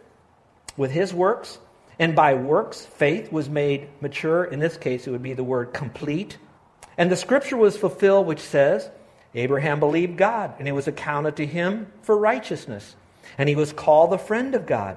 with 0.76 0.90
his 0.90 1.12
works, 1.12 1.58
and 1.98 2.16
by 2.16 2.34
works, 2.34 2.84
faith 2.84 3.30
was 3.30 3.48
made 3.48 3.88
mature. 4.00 4.44
In 4.44 4.58
this 4.58 4.76
case, 4.76 5.06
it 5.06 5.10
would 5.10 5.22
be 5.22 5.34
the 5.34 5.44
word 5.44 5.72
complete. 5.72 6.38
And 6.96 7.10
the 7.10 7.16
scripture 7.16 7.56
was 7.56 7.76
fulfilled, 7.76 8.26
which 8.26 8.40
says, 8.40 8.90
Abraham 9.34 9.80
believed 9.80 10.16
God, 10.18 10.54
and 10.58 10.68
it 10.68 10.72
was 10.72 10.88
accounted 10.88 11.36
to 11.36 11.46
him 11.46 11.90
for 12.02 12.16
righteousness, 12.16 12.94
and 13.38 13.48
he 13.48 13.56
was 13.56 13.72
called 13.72 14.10
the 14.10 14.18
friend 14.18 14.54
of 14.54 14.66
God. 14.66 14.96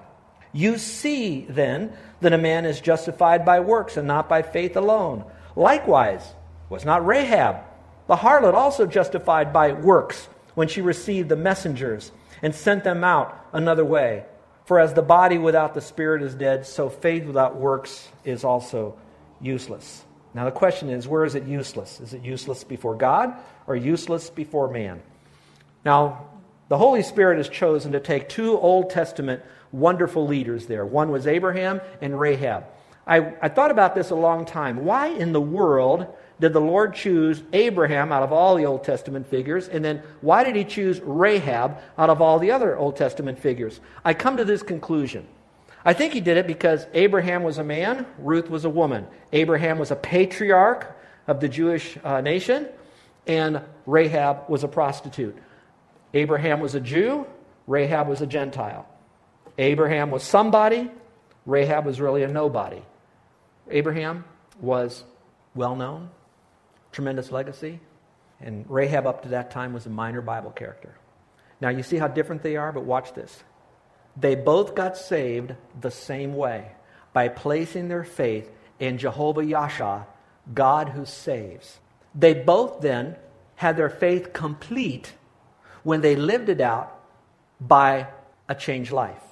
You 0.52 0.78
see, 0.78 1.46
then, 1.50 1.94
that 2.22 2.34
a 2.34 2.38
man 2.38 2.66
is 2.66 2.80
justified 2.82 3.46
by 3.46 3.60
works 3.60 3.98
and 3.98 4.08
not 4.08 4.30
by 4.30 4.42
faith 4.42 4.76
alone. 4.76 5.26
Likewise, 5.56 6.34
was 6.70 6.86
not 6.86 7.06
Rahab, 7.06 7.58
the 8.08 8.16
harlot, 8.16 8.54
also 8.54 8.86
justified 8.86 9.54
by 9.54 9.74
works 9.74 10.28
when 10.54 10.68
she 10.68 10.82
received 10.82 11.30
the 11.30 11.36
messengers 11.36 12.12
and 12.42 12.56
sent 12.56 12.84
them 12.84 13.04
out 13.04 13.48
another 13.54 13.86
way? 13.86 14.26
For 14.66 14.80
as 14.80 14.94
the 14.94 15.02
body 15.02 15.38
without 15.38 15.74
the 15.74 15.82
spirit 15.82 16.24
is 16.24 16.34
dead, 16.34 16.66
so 16.66 16.90
faith 16.90 17.26
without 17.26 17.56
works 17.56 18.10
is 18.24 18.44
also 18.44 18.98
useless. 19.40 20.04
Now, 20.34 20.46
the 20.46 20.52
question 20.52 20.90
is 20.90 21.08
where 21.08 21.24
is 21.24 21.36
it 21.36 21.46
useless? 21.46 22.02
Is 22.02 22.14
it 22.14 22.24
useless 22.24 22.64
before 22.64 22.96
God 22.96 23.36
or 23.68 23.76
useless 23.76 24.30
before 24.30 24.70
man? 24.70 25.02
Now, 25.86 26.28
the 26.68 26.78
Holy 26.78 27.04
Spirit 27.04 27.38
has 27.38 27.48
chosen 27.48 27.92
to 27.92 28.00
take 28.00 28.28
two 28.28 28.58
Old 28.58 28.90
Testament 28.90 29.44
wonderful 29.72 30.28
leaders 30.28 30.66
there. 30.66 30.86
One 30.86 31.12
was 31.12 31.28
Abraham 31.28 31.80
and 32.02 32.20
Rahab. 32.20 32.66
I, 33.06 33.34
I 33.42 33.50
thought 33.50 33.70
about 33.70 33.94
this 33.94 34.10
a 34.10 34.16
long 34.16 34.46
time. 34.46 34.84
Why 34.84 35.08
in 35.08 35.32
the 35.32 35.42
world 35.42 36.08
did 36.40 36.54
the 36.54 36.62
Lord 36.62 36.94
choose 36.94 37.42
Abraham 37.54 38.12
out 38.12 38.24
of 38.24 38.34
all 38.34 38.56
the 38.56 38.66
Old 38.66 38.84
Testament 38.84 39.28
figures? 39.28 39.68
And 39.68 39.84
then 39.84 40.04
why 40.22 40.44
did 40.44 40.56
he 40.56 40.66
choose 40.66 41.00
Rahab 41.02 41.78
out 41.98 42.10
of 42.10 42.22
all 42.22 42.40
the 42.40 42.52
other 42.52 42.78
Old 42.78 42.98
Testament 42.98 43.40
figures? 43.40 43.80
I 44.04 44.14
come 44.14 44.38
to 44.38 44.46
this 44.46 44.62
conclusion. 44.62 45.28
I 45.86 45.94
think 45.94 46.14
he 46.14 46.20
did 46.20 46.38
it 46.38 46.48
because 46.48 46.88
Abraham 46.94 47.44
was 47.44 47.60
a 47.60 47.64
man, 47.64 48.08
Ruth 48.18 48.50
was 48.50 48.66
a 48.66 48.70
woman. 48.70 49.06
Abraham 49.32 49.78
was 49.78 49.92
a 49.92 49.96
patriarch 49.96 50.98
of 51.28 51.40
the 51.40 51.48
Jewish 51.48 51.98
uh, 52.04 52.22
nation, 52.22 52.68
and 53.28 53.62
Rahab 53.86 54.50
was 54.50 54.64
a 54.64 54.68
prostitute. 54.68 55.38
Abraham 56.14 56.60
was 56.60 56.76
a 56.76 56.80
Jew, 56.80 57.28
Rahab 57.68 58.08
was 58.08 58.22
a 58.22 58.28
Gentile. 58.28 58.88
Abraham 59.58 60.12
was 60.12 60.24
somebody, 60.24 60.90
Rahab 61.46 61.86
was 61.86 62.02
really 62.02 62.24
a 62.24 62.28
nobody. 62.28 62.82
Abraham 63.70 64.26
was 64.60 65.04
well 65.54 65.76
known, 65.76 66.10
tremendous 66.96 67.30
legacy. 67.32 67.80
And 68.40 68.66
Rahab, 68.70 69.06
up 69.06 69.24
to 69.24 69.30
that 69.30 69.52
time, 69.52 69.74
was 69.74 69.86
a 69.86 69.90
minor 69.90 70.22
Bible 70.22 70.52
character. 70.52 70.96
Now, 71.62 71.70
you 71.70 71.84
see 71.84 71.98
how 71.98 72.08
different 72.08 72.42
they 72.42 72.56
are, 72.56 72.72
but 72.72 72.86
watch 72.86 73.14
this. 73.14 73.44
They 74.18 74.36
both 74.36 74.76
got 74.76 74.98
saved 74.98 75.54
the 75.80 75.92
same 75.92 76.36
way 76.36 76.72
by 77.14 77.28
placing 77.28 77.90
their 77.90 78.04
faith 78.04 78.50
in 78.80 78.98
Jehovah 78.98 79.46
Yasha, 79.46 80.08
God 80.54 80.90
who 80.90 81.06
saves. 81.06 81.80
They 82.14 82.34
both 82.34 82.82
then 82.82 83.18
had 83.56 83.78
their 83.78 83.90
faith 83.90 84.32
complete 84.32 85.14
when 85.84 86.02
they 86.02 86.16
lived 86.16 86.50
it 86.50 86.62
out 86.62 86.98
by 87.60 88.08
a 88.48 88.56
changed 88.56 88.92
life. 88.92 89.24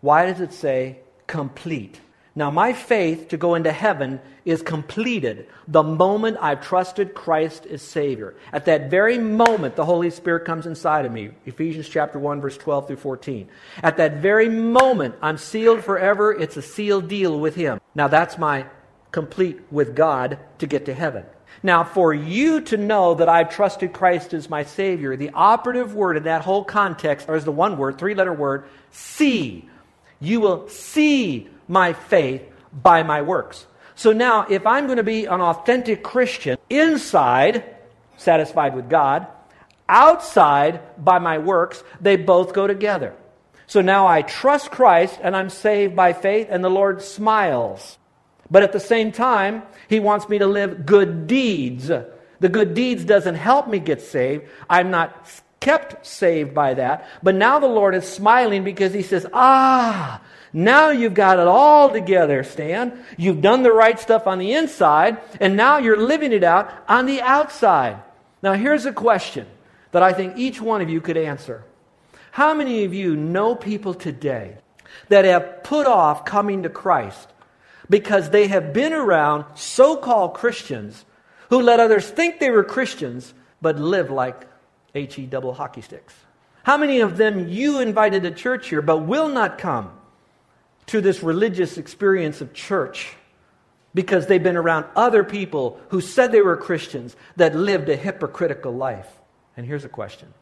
Why 0.00 0.26
does 0.26 0.40
it 0.40 0.52
say 0.52 0.98
complete? 1.26 2.00
Now, 2.34 2.50
my 2.50 2.72
faith 2.72 3.28
to 3.28 3.36
go 3.36 3.54
into 3.54 3.72
heaven 3.72 4.20
is 4.44 4.62
completed 4.62 5.48
the 5.66 5.82
moment 5.82 6.36
I've 6.40 6.60
trusted 6.60 7.14
Christ 7.14 7.66
as 7.66 7.82
Savior. 7.82 8.34
At 8.52 8.66
that 8.66 8.90
very 8.90 9.18
moment, 9.18 9.76
the 9.76 9.84
Holy 9.84 10.10
Spirit 10.10 10.44
comes 10.44 10.66
inside 10.66 11.04
of 11.04 11.12
me. 11.12 11.30
Ephesians 11.46 11.88
chapter 11.88 12.18
1, 12.18 12.40
verse 12.40 12.56
12 12.56 12.86
through 12.86 12.96
14. 12.96 13.48
At 13.82 13.96
that 13.96 14.18
very 14.18 14.48
moment, 14.48 15.16
I'm 15.20 15.36
sealed 15.38 15.82
forever. 15.84 16.32
It's 16.32 16.56
a 16.56 16.62
sealed 16.62 17.08
deal 17.08 17.40
with 17.40 17.56
Him. 17.56 17.80
Now, 17.94 18.08
that's 18.08 18.38
my 18.38 18.66
complete 19.10 19.60
with 19.70 19.96
God 19.96 20.38
to 20.58 20.66
get 20.66 20.86
to 20.86 20.94
heaven. 20.94 21.24
Now, 21.62 21.82
for 21.82 22.14
you 22.14 22.60
to 22.62 22.76
know 22.76 23.14
that 23.14 23.28
I've 23.28 23.50
trusted 23.50 23.92
Christ 23.92 24.32
as 24.32 24.48
my 24.48 24.62
Savior, 24.62 25.16
the 25.16 25.30
operative 25.30 25.94
word 25.94 26.16
in 26.16 26.24
that 26.24 26.42
whole 26.42 26.62
context 26.62 27.28
is 27.28 27.44
the 27.44 27.52
one 27.52 27.76
word, 27.76 27.98
three 27.98 28.14
letter 28.14 28.32
word, 28.32 28.64
see. 28.90 29.68
You 30.20 30.40
will 30.40 30.68
see 30.68 31.48
my 31.68 31.92
faith 31.92 32.42
by 32.72 33.02
my 33.02 33.22
works. 33.22 33.66
So 33.94 34.12
now, 34.12 34.46
if 34.48 34.66
I'm 34.66 34.86
going 34.86 34.98
to 34.98 35.02
be 35.02 35.26
an 35.26 35.40
authentic 35.40 36.02
Christian, 36.02 36.56
inside, 36.70 37.64
satisfied 38.16 38.74
with 38.74 38.88
God, 38.88 39.26
outside, 39.88 40.80
by 41.02 41.18
my 41.18 41.38
works, 41.38 41.82
they 42.00 42.16
both 42.16 42.52
go 42.52 42.66
together. 42.66 43.14
So 43.66 43.80
now 43.80 44.06
I 44.06 44.22
trust 44.22 44.70
Christ 44.70 45.18
and 45.22 45.36
I'm 45.36 45.50
saved 45.50 45.94
by 45.94 46.12
faith, 46.12 46.48
and 46.50 46.64
the 46.64 46.70
Lord 46.70 47.02
smiles. 47.02 47.98
But 48.50 48.62
at 48.62 48.72
the 48.72 48.80
same 48.80 49.12
time, 49.12 49.62
He 49.88 50.00
wants 50.00 50.28
me 50.28 50.38
to 50.38 50.46
live 50.46 50.86
good 50.86 51.26
deeds. 51.26 51.88
The 51.88 52.48
good 52.48 52.74
deeds 52.74 53.04
doesn't 53.04 53.34
help 53.34 53.68
me 53.68 53.78
get 53.78 54.00
saved. 54.00 54.44
I'm 54.70 54.90
not 54.90 55.28
kept 55.60 56.06
saved 56.06 56.54
by 56.54 56.74
that. 56.74 57.06
But 57.22 57.34
now 57.34 57.58
the 57.58 57.66
Lord 57.66 57.94
is 57.94 58.06
smiling 58.06 58.64
because 58.64 58.92
He 58.92 59.02
says, 59.02 59.26
Ah, 59.32 60.20
now 60.52 60.90
you've 60.90 61.14
got 61.14 61.38
it 61.38 61.46
all 61.46 61.90
together, 61.90 62.42
Stan. 62.42 63.04
You've 63.16 63.42
done 63.42 63.62
the 63.62 63.72
right 63.72 63.98
stuff 63.98 64.26
on 64.26 64.38
the 64.38 64.54
inside, 64.54 65.18
and 65.40 65.56
now 65.56 65.78
you're 65.78 66.00
living 66.00 66.32
it 66.32 66.44
out 66.44 66.72
on 66.88 67.06
the 67.06 67.20
outside. 67.20 68.02
Now, 68.42 68.54
here's 68.54 68.86
a 68.86 68.92
question 68.92 69.46
that 69.92 70.02
I 70.02 70.12
think 70.12 70.38
each 70.38 70.60
one 70.60 70.80
of 70.80 70.88
you 70.88 71.00
could 71.00 71.16
answer. 71.16 71.64
How 72.30 72.54
many 72.54 72.84
of 72.84 72.94
you 72.94 73.16
know 73.16 73.54
people 73.54 73.94
today 73.94 74.58
that 75.08 75.24
have 75.24 75.62
put 75.64 75.86
off 75.86 76.24
coming 76.24 76.62
to 76.62 76.68
Christ 76.68 77.28
because 77.90 78.30
they 78.30 78.48
have 78.48 78.72
been 78.72 78.92
around 78.92 79.44
so 79.56 79.96
called 79.96 80.34
Christians 80.34 81.04
who 81.50 81.60
let 81.60 81.80
others 81.80 82.08
think 82.08 82.38
they 82.38 82.50
were 82.50 82.64
Christians 82.64 83.34
but 83.60 83.78
live 83.78 84.10
like 84.10 84.46
HE 84.94 85.26
double 85.26 85.54
hockey 85.54 85.80
sticks? 85.80 86.14
How 86.62 86.76
many 86.76 87.00
of 87.00 87.16
them 87.16 87.48
you 87.48 87.80
invited 87.80 88.22
to 88.24 88.30
church 88.30 88.68
here 88.68 88.82
but 88.82 88.98
will 88.98 89.28
not 89.28 89.58
come 89.58 89.90
to 90.86 91.00
this 91.00 91.22
religious 91.22 91.78
experience 91.78 92.40
of 92.40 92.52
church 92.52 93.14
because 93.94 94.26
they've 94.26 94.42
been 94.42 94.56
around 94.56 94.86
other 94.94 95.24
people 95.24 95.80
who 95.88 96.00
said 96.00 96.30
they 96.30 96.40
were 96.40 96.56
Christians 96.56 97.16
that 97.36 97.54
lived 97.54 97.88
a 97.88 97.96
hypocritical 97.96 98.72
life. 98.72 99.08
And 99.56 99.66
here's 99.66 99.84
a 99.84 99.88
question 99.88 100.32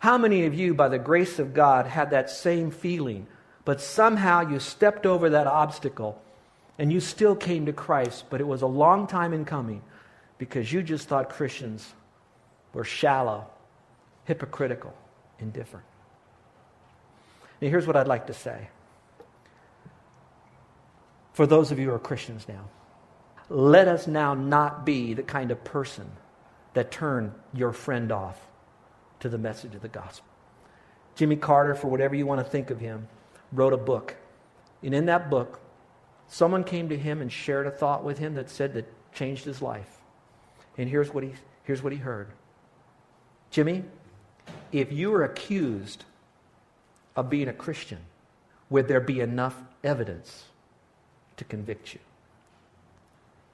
How 0.00 0.18
many 0.18 0.46
of 0.46 0.54
you, 0.54 0.74
by 0.74 0.88
the 0.88 0.98
grace 0.98 1.38
of 1.38 1.54
God, 1.54 1.86
had 1.86 2.10
that 2.10 2.30
same 2.30 2.70
feeling, 2.70 3.26
but 3.64 3.80
somehow 3.80 4.48
you 4.48 4.58
stepped 4.58 5.06
over 5.06 5.30
that 5.30 5.46
obstacle 5.46 6.20
and 6.78 6.92
you 6.92 7.00
still 7.00 7.36
came 7.36 7.66
to 7.66 7.72
Christ, 7.72 8.24
but 8.30 8.40
it 8.40 8.46
was 8.46 8.62
a 8.62 8.66
long 8.66 9.06
time 9.06 9.32
in 9.32 9.44
coming 9.44 9.82
because 10.38 10.72
you 10.72 10.82
just 10.82 11.06
thought 11.06 11.28
Christians 11.28 11.92
were 12.72 12.84
shallow, 12.84 13.46
hypocritical, 14.24 14.94
indifferent? 15.38 15.86
Now, 17.60 17.68
here's 17.68 17.86
what 17.86 17.96
I'd 17.96 18.08
like 18.08 18.26
to 18.26 18.34
say 18.34 18.68
for 21.32 21.46
those 21.46 21.70
of 21.70 21.78
you 21.78 21.86
who 21.86 21.94
are 21.94 21.98
Christians 21.98 22.46
now. 22.48 22.64
Let 23.48 23.88
us 23.88 24.06
now 24.06 24.34
not 24.34 24.84
be 24.84 25.14
the 25.14 25.22
kind 25.22 25.50
of 25.50 25.62
person 25.64 26.10
that 26.74 26.90
turn 26.90 27.34
your 27.52 27.72
friend 27.72 28.12
off 28.12 28.40
to 29.20 29.28
the 29.28 29.38
message 29.38 29.74
of 29.74 29.82
the 29.82 29.88
gospel. 29.88 30.26
Jimmy 31.14 31.36
Carter, 31.36 31.74
for 31.74 31.88
whatever 31.88 32.14
you 32.14 32.26
want 32.26 32.40
to 32.40 32.50
think 32.50 32.70
of 32.70 32.80
him, 32.80 33.08
wrote 33.52 33.72
a 33.72 33.78
book. 33.78 34.16
And 34.82 34.94
in 34.94 35.06
that 35.06 35.30
book, 35.30 35.60
someone 36.26 36.64
came 36.64 36.88
to 36.88 36.96
him 36.96 37.20
and 37.20 37.30
shared 37.30 37.66
a 37.66 37.70
thought 37.70 38.04
with 38.04 38.18
him 38.18 38.34
that 38.34 38.48
said 38.48 38.74
that 38.74 38.86
changed 39.12 39.44
his 39.44 39.60
life. 39.60 39.98
And 40.78 40.88
here's 40.88 41.12
what 41.12 41.22
he, 41.22 41.32
here's 41.64 41.82
what 41.82 41.92
he 41.92 41.98
heard 41.98 42.28
Jimmy, 43.50 43.84
if 44.72 44.92
you 44.92 45.10
were 45.10 45.24
accused 45.24 46.04
of 47.14 47.28
being 47.28 47.48
a 47.48 47.52
Christian, 47.52 47.98
would 48.70 48.88
there 48.88 49.00
be 49.00 49.20
enough 49.20 49.56
evidence 49.84 50.44
to 51.36 51.44
convict 51.44 51.92
you? 51.94 52.00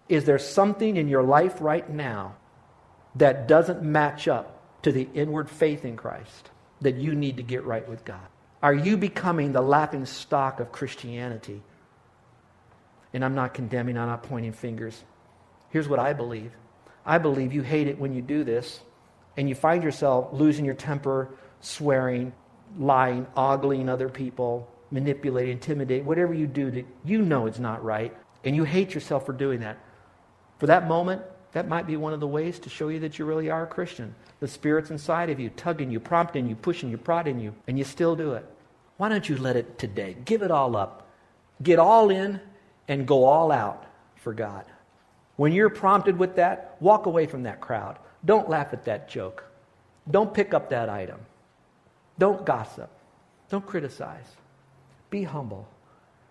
Is 0.08 0.24
there 0.24 0.38
something 0.38 0.96
in 0.96 1.08
your 1.08 1.22
life 1.22 1.56
right 1.60 1.88
now 1.88 2.36
that 3.16 3.48
doesn't 3.48 3.82
match 3.82 4.28
up 4.28 4.82
to 4.82 4.92
the 4.92 5.08
inward 5.12 5.50
faith 5.50 5.84
in 5.84 5.96
Christ 5.96 6.50
that 6.80 6.94
you 6.94 7.14
need 7.14 7.36
to 7.36 7.42
get 7.42 7.64
right 7.64 7.86
with 7.88 8.04
God? 8.04 8.26
Are 8.62 8.74
you 8.74 8.96
becoming 8.96 9.52
the 9.52 9.60
laughing 9.60 10.06
stock 10.06 10.60
of 10.60 10.72
Christianity? 10.72 11.62
And 13.12 13.24
I'm 13.24 13.34
not 13.34 13.54
condemning, 13.54 13.98
I'm 13.98 14.08
not 14.08 14.22
pointing 14.22 14.52
fingers. 14.52 15.02
Here's 15.70 15.88
what 15.88 15.98
I 15.98 16.12
believe 16.12 16.52
I 17.04 17.18
believe 17.18 17.52
you 17.52 17.62
hate 17.62 17.88
it 17.88 17.98
when 17.98 18.12
you 18.12 18.22
do 18.22 18.44
this 18.44 18.80
and 19.38 19.48
you 19.48 19.54
find 19.54 19.84
yourself 19.84 20.30
losing 20.32 20.64
your 20.64 20.74
temper, 20.74 21.30
swearing, 21.60 22.32
lying, 22.76 23.24
ogling 23.36 23.88
other 23.88 24.08
people, 24.08 24.68
manipulating, 24.90 25.52
intimidate, 25.52 26.04
whatever 26.04 26.34
you 26.34 26.48
do 26.48 26.72
that 26.72 26.84
you 27.04 27.22
know 27.22 27.46
it's 27.46 27.60
not 27.60 27.82
right, 27.84 28.12
and 28.44 28.56
you 28.56 28.64
hate 28.64 28.92
yourself 28.92 29.24
for 29.24 29.32
doing 29.32 29.60
that. 29.60 29.78
For 30.58 30.66
that 30.66 30.88
moment, 30.88 31.22
that 31.52 31.68
might 31.68 31.86
be 31.86 31.96
one 31.96 32.12
of 32.12 32.18
the 32.18 32.26
ways 32.26 32.58
to 32.58 32.68
show 32.68 32.88
you 32.88 32.98
that 32.98 33.20
you 33.20 33.24
really 33.24 33.48
are 33.48 33.62
a 33.62 33.66
Christian. 33.68 34.12
The 34.40 34.48
Spirit's 34.48 34.90
inside 34.90 35.30
of 35.30 35.38
you, 35.38 35.50
tugging 35.50 35.92
you, 35.92 36.00
prompting 36.00 36.48
you, 36.48 36.56
pushing 36.56 36.90
you, 36.90 36.98
prodding 36.98 37.38
you, 37.38 37.54
and 37.68 37.78
you 37.78 37.84
still 37.84 38.16
do 38.16 38.32
it. 38.32 38.44
Why 38.96 39.08
don't 39.08 39.28
you 39.28 39.36
let 39.36 39.54
it 39.54 39.78
today? 39.78 40.16
Give 40.24 40.42
it 40.42 40.50
all 40.50 40.76
up. 40.76 41.08
Get 41.62 41.78
all 41.78 42.10
in 42.10 42.40
and 42.88 43.06
go 43.06 43.24
all 43.24 43.52
out 43.52 43.86
for 44.16 44.34
God. 44.34 44.64
When 45.36 45.52
you're 45.52 45.70
prompted 45.70 46.18
with 46.18 46.34
that, 46.36 46.76
walk 46.80 47.06
away 47.06 47.26
from 47.26 47.44
that 47.44 47.60
crowd. 47.60 48.00
Don't 48.24 48.48
laugh 48.48 48.72
at 48.72 48.84
that 48.84 49.08
joke. 49.08 49.44
Don't 50.10 50.32
pick 50.32 50.54
up 50.54 50.70
that 50.70 50.88
item. 50.88 51.20
Don't 52.18 52.44
gossip. 52.44 52.90
Don't 53.48 53.66
criticize. 53.66 54.36
Be 55.10 55.22
humble. 55.22 55.68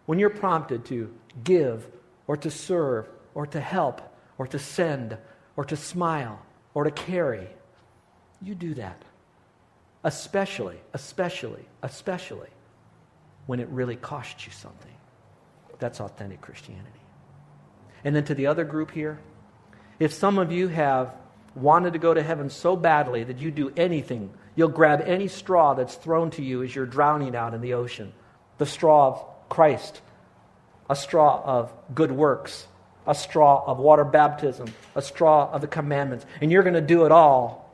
When 0.05 0.19
you're 0.19 0.29
prompted 0.29 0.85
to 0.85 1.13
give 1.43 1.87
or 2.27 2.37
to 2.37 2.51
serve 2.51 3.07
or 3.33 3.45
to 3.47 3.59
help 3.59 4.01
or 4.37 4.47
to 4.47 4.59
send 4.59 5.17
or 5.55 5.65
to 5.65 5.75
smile 5.75 6.41
or 6.73 6.83
to 6.83 6.91
carry, 6.91 7.47
you 8.41 8.55
do 8.55 8.73
that. 8.75 9.01
Especially, 10.03 10.77
especially, 10.93 11.65
especially 11.83 12.49
when 13.47 13.59
it 13.59 13.67
really 13.69 13.95
costs 13.95 14.45
you 14.45 14.51
something. 14.51 14.91
That's 15.79 15.99
authentic 15.99 16.41
Christianity. 16.41 17.01
And 18.03 18.15
then 18.15 18.23
to 18.25 18.35
the 18.35 18.47
other 18.47 18.63
group 18.63 18.91
here, 18.91 19.19
if 19.99 20.13
some 20.13 20.37
of 20.37 20.51
you 20.51 20.67
have 20.67 21.15
wanted 21.57 21.93
to 21.93 21.99
go 21.99 22.13
to 22.13 22.23
heaven 22.23 22.49
so 22.49 22.75
badly 22.75 23.23
that 23.23 23.39
you'd 23.39 23.55
do 23.55 23.71
anything, 23.75 24.31
you'll 24.55 24.69
grab 24.69 25.01
any 25.05 25.27
straw 25.27 25.73
that's 25.73 25.95
thrown 25.95 26.31
to 26.31 26.43
you 26.43 26.63
as 26.63 26.75
you're 26.75 26.85
drowning 26.85 27.35
out 27.35 27.53
in 27.53 27.61
the 27.61 27.73
ocean 27.73 28.13
the 28.57 28.65
straw 28.65 29.07
of 29.07 29.49
Christ, 29.49 30.01
a 30.89 30.95
straw 30.95 31.43
of 31.43 31.71
good 31.93 32.11
works, 32.11 32.65
a 33.05 33.13
straw 33.13 33.63
of 33.65 33.77
water 33.77 34.03
baptism, 34.03 34.73
a 34.95 35.01
straw 35.01 35.51
of 35.51 35.61
the 35.61 35.67
commandments, 35.67 36.25
and 36.41 36.51
you're 36.51 36.63
going 36.63 36.73
to 36.73 36.81
do 36.81 37.05
it 37.05 37.11
all, 37.11 37.71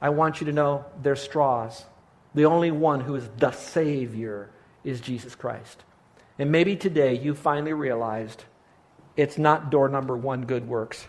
I 0.00 0.10
want 0.10 0.40
you 0.40 0.46
to 0.46 0.52
know 0.52 0.84
they're 1.02 1.16
straws. 1.16 1.84
The 2.34 2.46
only 2.46 2.70
one 2.70 3.00
who 3.00 3.14
is 3.14 3.28
the 3.38 3.52
Savior 3.52 4.50
is 4.82 5.00
Jesus 5.00 5.34
Christ. 5.34 5.84
And 6.38 6.50
maybe 6.50 6.76
today 6.76 7.16
you 7.16 7.34
finally 7.34 7.72
realized 7.72 8.44
it's 9.16 9.38
not 9.38 9.70
door 9.70 9.88
number 9.88 10.16
one, 10.16 10.46
good 10.46 10.66
works. 10.66 11.06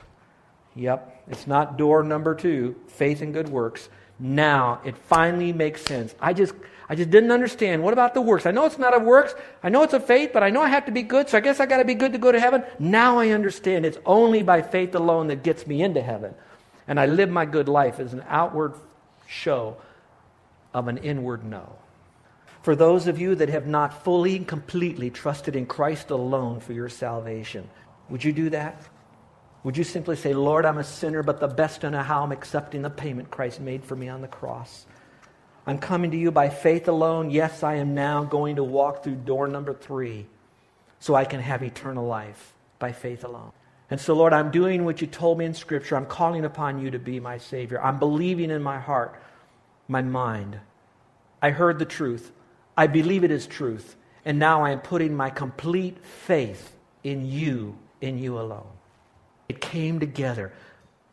Yep, 0.76 1.24
it's 1.30 1.48
not 1.48 1.78
door 1.78 2.04
number 2.04 2.36
two, 2.36 2.76
faith 2.88 3.22
and 3.22 3.34
good 3.34 3.50
works. 3.50 3.90
Now 4.20 4.82
it 4.86 4.98
finally 4.98 5.54
makes 5.54 5.82
sense. 5.82 6.14
I 6.20 6.34
just 6.34 6.54
I 6.88 6.96
just 6.96 7.10
didn't 7.10 7.32
understand. 7.32 7.82
What 7.82 7.94
about 7.94 8.14
the 8.14 8.22
works? 8.22 8.46
I 8.46 8.52
know 8.52 8.66
it's 8.66 8.78
not 8.78 8.94
of 8.94 9.04
works. 9.04 9.34
I 9.64 9.70
know 9.70 9.84
it's 9.84 9.94
of 9.94 10.06
faith, 10.06 10.32
but 10.34 10.44
I 10.44 10.52
know 10.52 10.62
I 10.62 10.70
have 10.70 10.86
to 10.86 10.92
be 10.92 11.02
good, 11.02 11.30
so 11.30 11.38
I 11.38 11.42
guess 11.42 11.60
I 11.60 11.66
got 11.66 11.78
to 11.78 11.86
be 11.86 11.96
good 11.96 12.14
to 12.14 12.20
go 12.20 12.32
to 12.32 12.40
heaven. 12.40 12.64
Now 12.78 13.18
I 13.18 13.30
understand. 13.30 13.86
It's 13.86 13.98
only 14.06 14.44
by 14.44 14.62
faith 14.62 14.94
alone 14.94 15.28
that 15.28 15.42
gets 15.44 15.66
me 15.66 15.82
into 15.82 16.02
heaven. 16.02 16.36
And 16.88 17.00
I 17.00 17.08
live 17.08 17.30
my 17.30 17.46
good 17.46 17.68
life 17.68 18.00
as 18.00 18.14
an 18.14 18.24
outward 18.28 18.76
show 19.26 19.78
of 20.74 20.88
an 20.88 21.00
inward 21.00 21.44
no. 21.44 21.76
For 22.62 22.76
those 22.76 23.08
of 23.08 23.20
you 23.20 23.34
that 23.36 23.50
have 23.50 23.66
not 23.66 24.04
fully 24.04 24.36
and 24.36 24.48
completely 24.48 25.10
trusted 25.10 25.56
in 25.56 25.66
Christ 25.66 26.12
alone 26.12 26.60
for 26.60 26.74
your 26.74 26.90
salvation, 26.90 27.68
would 28.10 28.24
you 28.24 28.34
do 28.34 28.52
that? 28.52 28.80
Would 29.66 29.78
you 29.78 29.84
simply 29.84 30.16
say, 30.16 30.36
Lord, 30.36 30.64
I'm 30.64 30.78
a 30.78 30.84
sinner, 30.84 31.24
but 31.24 31.40
the 31.40 31.48
best 31.48 31.84
I 31.84 31.90
know 31.90 32.04
how 32.04 32.22
I'm 32.22 32.32
accepting 32.32 32.84
the 32.84 32.92
payment 32.92 33.32
Christ 33.32 33.60
made 33.60 33.84
for 33.84 33.96
me 33.96 34.08
on 34.08 34.22
the 34.22 34.28
cross? 34.28 34.86
I'm 35.66 35.80
coming 35.80 36.12
to 36.12 36.18
you 36.18 36.30
by 36.30 36.50
faith 36.50 36.88
alone. 36.88 37.32
Yes, 37.32 37.64
I 37.64 37.78
am 37.78 37.96
now 37.96 38.24
going 38.24 38.58
to 38.58 38.64
walk 38.64 39.04
through 39.04 39.16
door 39.16 39.48
number 39.48 39.74
three 39.74 40.28
so 41.00 41.16
I 41.16 41.26
can 41.26 41.40
have 41.40 41.64
eternal 41.64 42.06
life 42.06 42.54
by 42.78 42.92
faith 42.92 43.24
alone. 43.24 43.52
And 43.90 44.00
so, 44.00 44.14
Lord, 44.14 44.34
I'm 44.34 44.52
doing 44.52 44.86
what 44.86 45.02
you 45.02 45.08
told 45.08 45.40
me 45.40 45.46
in 45.46 45.56
Scripture. 45.56 45.96
I'm 45.96 46.06
calling 46.06 46.46
upon 46.46 46.80
you 46.80 46.92
to 46.92 47.00
be 47.00 47.20
my 47.20 47.40
Savior. 47.40 47.82
I'm 47.82 47.98
believing 47.98 48.52
in 48.52 48.62
my 48.62 48.78
heart, 48.78 49.20
my 49.88 50.04
mind. 50.04 50.60
I 51.42 51.50
heard 51.50 51.80
the 51.80 51.86
truth. 51.86 52.32
I 52.78 52.86
believe 52.86 53.24
it 53.24 53.32
is 53.32 53.48
truth. 53.48 53.96
And 54.26 54.38
now 54.38 54.64
I 54.64 54.70
am 54.70 54.82
putting 54.82 55.16
my 55.16 55.32
complete 55.32 56.06
faith 56.06 56.76
in 57.04 57.26
you, 57.26 57.80
in 58.00 58.20
you 58.20 58.40
alone. 58.40 58.68
It 59.48 59.62
came 59.62 60.00
together. 60.00 60.54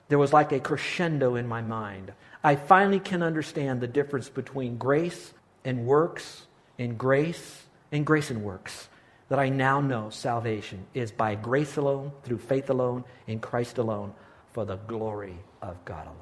There 0.08 0.18
was 0.18 0.32
like 0.32 0.52
a 0.52 0.60
crescendo 0.60 1.36
in 1.36 1.46
my 1.46 1.62
mind. 1.62 2.12
I 2.44 2.56
finally 2.56 3.00
can 3.00 3.22
understand 3.22 3.80
the 3.80 3.86
difference 3.86 4.28
between 4.28 4.76
grace 4.76 5.32
and 5.64 5.86
works 5.86 6.46
and 6.78 6.98
grace 6.98 7.62
and 7.92 8.04
grace 8.04 8.30
and 8.30 8.42
works. 8.42 8.88
that 9.32 9.38
I 9.38 9.48
now 9.48 9.80
know 9.80 10.10
salvation 10.10 10.84
is 10.92 11.10
by 11.10 11.34
grace 11.36 11.78
alone, 11.78 12.12
through 12.22 12.36
faith 12.36 12.68
alone, 12.68 13.02
in 13.26 13.40
Christ 13.40 13.78
alone, 13.78 14.12
for 14.52 14.66
the 14.66 14.76
glory 14.76 15.38
of 15.62 15.82
God 15.86 16.06
alone. 16.06 16.21